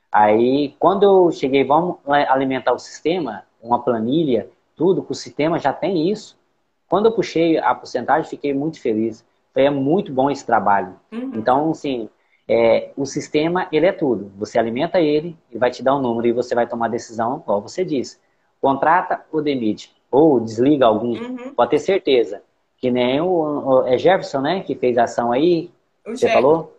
[0.09, 1.97] Aí, quando eu cheguei, vamos
[2.29, 6.39] alimentar o sistema, uma planilha, tudo, o sistema já tem isso.
[6.87, 9.25] Quando eu puxei a porcentagem, fiquei muito feliz.
[9.53, 10.95] Foi é muito bom esse trabalho.
[11.11, 11.33] Uhum.
[11.35, 12.09] Então, assim,
[12.47, 14.31] é, o sistema, ele é tudo.
[14.37, 17.67] Você alimenta ele, ele vai te dar um número e você vai tomar decisão, como
[17.67, 18.17] você disse.
[18.63, 19.93] Contrata ou demite.
[20.09, 21.11] Ou desliga algum.
[21.11, 21.53] Uhum.
[21.53, 22.41] Pode ter certeza
[22.83, 25.71] que nem o, o é Jefferson, né, que fez a ação aí,
[26.05, 26.33] o você Jerry.
[26.33, 26.77] falou?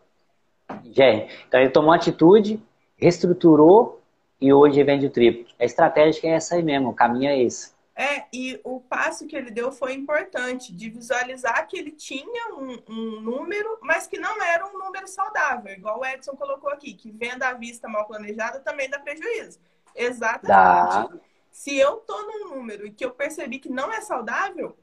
[0.93, 1.28] Jerry.
[1.47, 2.62] Então ele tomou atitude,
[2.97, 4.03] reestruturou
[4.39, 5.47] e hoje vende o triplo.
[5.59, 7.72] A estratégia é essa aí mesmo, o caminho é esse.
[7.97, 12.82] É, e o passo que ele deu foi importante, de visualizar que ele tinha um,
[12.87, 17.11] um, número, mas que não era um número saudável, igual o Edson colocou aqui, que
[17.11, 19.59] venda à vista mal planejada também dá prejuízo.
[19.95, 20.49] Exatamente.
[20.49, 21.34] Dá.
[21.55, 24.76] Se eu tô num número e que eu percebi que não é saudável,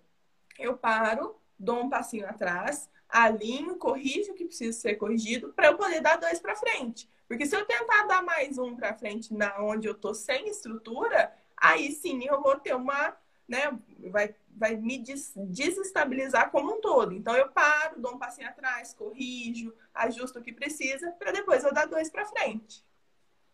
[0.57, 5.76] eu paro, dou um passinho atrás, alinho, corrijo o que precisa ser corrigido para eu
[5.76, 7.09] poder dar dois para frente.
[7.28, 11.36] Porque se eu tentar dar mais um para frente na onde eu tô sem estrutura,
[11.57, 13.78] aí sim eu vou ter uma, né,
[14.09, 17.11] vai, vai me des desestabilizar como um todo.
[17.11, 21.74] Então eu paro, dou um passinho atrás, corrijo, ajusto o que precisa para depois eu
[21.74, 22.82] dar dois para frente.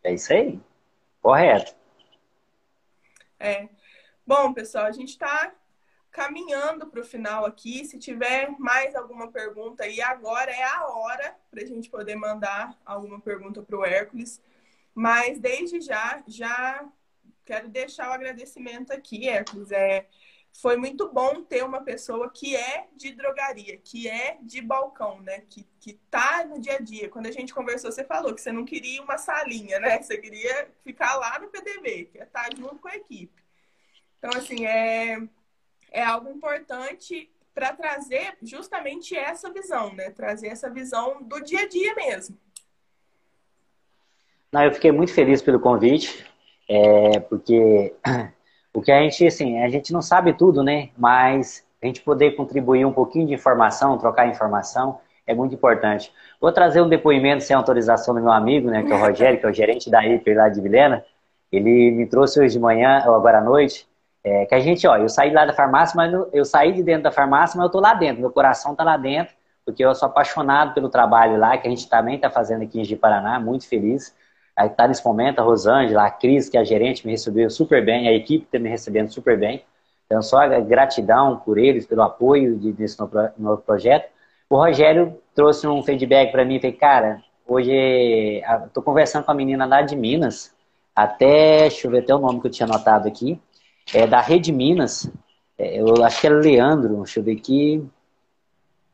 [0.04, 0.60] É isso aí.
[1.20, 1.87] Correto.
[3.40, 3.70] É.
[4.26, 5.54] Bom, pessoal, a gente está
[6.12, 7.86] caminhando para o final aqui.
[7.86, 12.78] Se tiver mais alguma pergunta aí, agora é a hora para a gente poder mandar
[12.86, 14.42] alguma pergunta para o Hércules.
[14.94, 16.84] Mas desde já, já
[17.46, 19.72] quero deixar o agradecimento aqui, Hércules.
[19.72, 20.08] É,
[20.60, 25.44] foi muito bom ter uma pessoa que é de drogaria, que é de balcão, né?
[25.48, 27.10] Que, que tá no dia a dia.
[27.10, 30.02] Quando a gente conversou, você falou que você não queria uma salinha, né?
[30.02, 33.40] Você queria ficar lá no PDV, que é estar junto com a equipe.
[34.18, 35.22] Então, assim, é,
[35.92, 40.10] é algo importante para trazer justamente essa visão, né?
[40.10, 42.36] Trazer essa visão do dia a dia mesmo.
[44.52, 46.26] Não, eu fiquei muito feliz pelo convite,
[46.68, 47.94] é, porque
[48.78, 50.90] O que a gente, assim, a gente não sabe tudo, né?
[50.96, 56.14] Mas a gente poder contribuir um pouquinho de informação, trocar informação, é muito importante.
[56.40, 59.48] Vou trazer um depoimento sem autorização do meu amigo, né, que é o Rogério, que
[59.48, 61.04] é o gerente da Hiper lá de Vilena.
[61.52, 63.88] Ele me trouxe hoje de manhã, ou agora à noite,
[64.24, 67.02] é, que a gente, ó, eu saí lá da farmácia, mas eu saí de dentro
[67.02, 69.34] da farmácia, mas eu tô lá dentro, meu coração tá lá dentro,
[69.66, 72.96] porque eu sou apaixonado pelo trabalho lá, que a gente também está fazendo aqui em
[72.96, 74.16] Paraná, muito feliz.
[74.58, 77.86] Aí tá nesse momento a Rosângela, a Cris, que é a gerente, me recebeu super
[77.86, 79.64] bem, a equipe está me recebendo super bem.
[80.08, 84.10] Então, só gratidão por eles, pelo apoio de, desse novo, novo projeto.
[84.50, 89.66] O Rogério trouxe um feedback para mim falei, cara, hoje estou conversando com a menina
[89.66, 90.56] lá de Minas,
[90.96, 93.40] até, deixa eu ver até o nome que eu tinha anotado aqui,
[93.94, 95.12] é da Rede Minas,
[95.58, 97.88] é, eu acho que é Leandro, deixa eu ver aqui,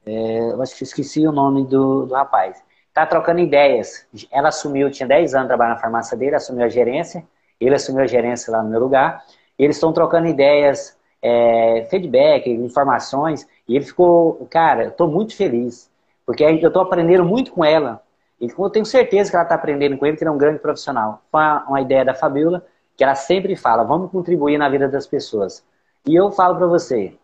[0.05, 2.61] é, eu acho que esqueci o nome do, do rapaz.
[2.93, 4.05] Tá trocando ideias.
[4.31, 7.25] Ela assumiu, tinha 10 anos trabalhando na farmácia dele, assumiu a gerência,
[7.59, 9.23] ele assumiu a gerência lá no meu lugar.
[9.57, 15.89] Eles estão trocando ideias, é, feedback, informações, e ele ficou, cara, eu tô muito feliz,
[16.25, 18.01] porque eu tô aprendendo muito com ela.
[18.39, 20.59] E eu tenho certeza que ela está aprendendo com ele, que ele é um grande
[20.59, 21.21] profissional.
[21.31, 22.65] Foi uma, ideia da Fabiola,
[22.97, 25.63] que ela sempre fala, vamos contribuir na vida das pessoas.
[26.05, 27.17] E eu falo para você,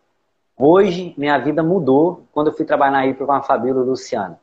[0.62, 4.38] Hoje, minha vida mudou quando eu fui trabalhar aí com a Fabíola Luciana.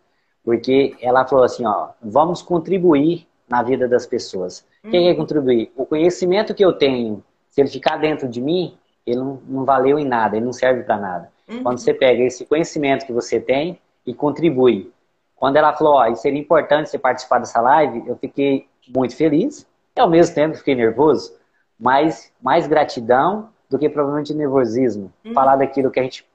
[0.47, 4.65] Porque ela falou assim, ó, vamos contribuir na vida das pessoas.
[4.81, 4.91] Uhum.
[4.91, 5.73] Quem é contribuir?
[5.75, 9.99] O conhecimento que eu tenho, se ele ficar dentro de mim, ele não, não valeu
[9.99, 11.29] em nada, ele não serve para nada.
[11.49, 11.63] Uhum.
[11.63, 14.89] Quando você pega esse conhecimento que você tem e contribui.
[15.35, 19.67] Quando ela falou, ó, seria importante você participar dessa live, eu fiquei muito feliz
[19.97, 21.33] e ao mesmo tempo fiquei nervoso,
[21.77, 25.11] mas mais gratidão do que provavelmente nervosismo.
[25.25, 25.33] Uhum.
[25.33, 26.25] Falar daquilo que a gente,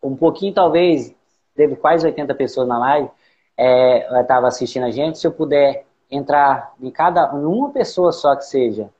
[0.00, 1.12] um pouquinho talvez,
[1.56, 3.10] teve quase 80 pessoas na live,
[3.56, 8.34] é, estava assistindo a gente, se eu puder entrar em cada, em uma pessoa só
[8.36, 8.90] que seja,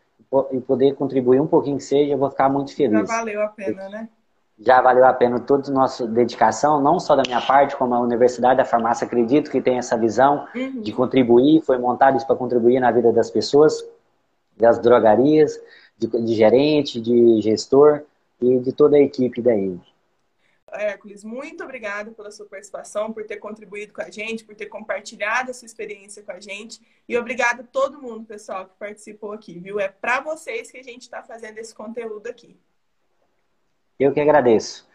[0.50, 3.08] e poder contribuir um pouquinho que seja, eu vou ficar muito feliz.
[3.08, 4.08] Já valeu a pena, né?
[4.58, 8.00] Já valeu a pena toda a nossa dedicação, não só da minha parte, como a
[8.00, 10.80] Universidade da Farmácia, acredito que tem essa visão uhum.
[10.80, 13.86] de contribuir, foi montado isso para contribuir na vida das pessoas,
[14.56, 15.60] das drogarias,
[15.98, 18.02] de, de gerente, de gestor
[18.40, 19.78] e de toda a equipe daí.
[20.80, 25.50] Hércules, muito obrigada pela sua participação, por ter contribuído com a gente, por ter compartilhado
[25.50, 26.80] a sua experiência com a gente.
[27.08, 29.80] E obrigado a todo mundo, pessoal, que participou aqui, viu?
[29.80, 32.56] É para vocês que a gente está fazendo esse conteúdo aqui.
[33.98, 34.86] Eu que agradeço.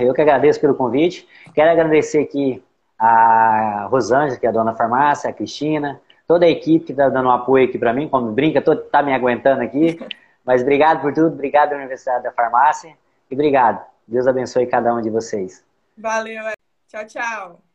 [0.00, 1.28] Eu que agradeço pelo convite.
[1.54, 2.62] Quero agradecer aqui
[2.98, 7.28] a Rosângela, que é a dona farmácia, a Cristina, toda a equipe que está dando
[7.28, 9.98] um apoio aqui para mim, como brinca, está me aguentando aqui.
[10.44, 12.96] Mas obrigado por tudo, obrigado Universidade da Farmácia
[13.30, 13.84] e obrigado.
[14.06, 15.64] Deus abençoe cada um de vocês.
[15.96, 16.44] Valeu,
[16.88, 17.65] tchau, tchau.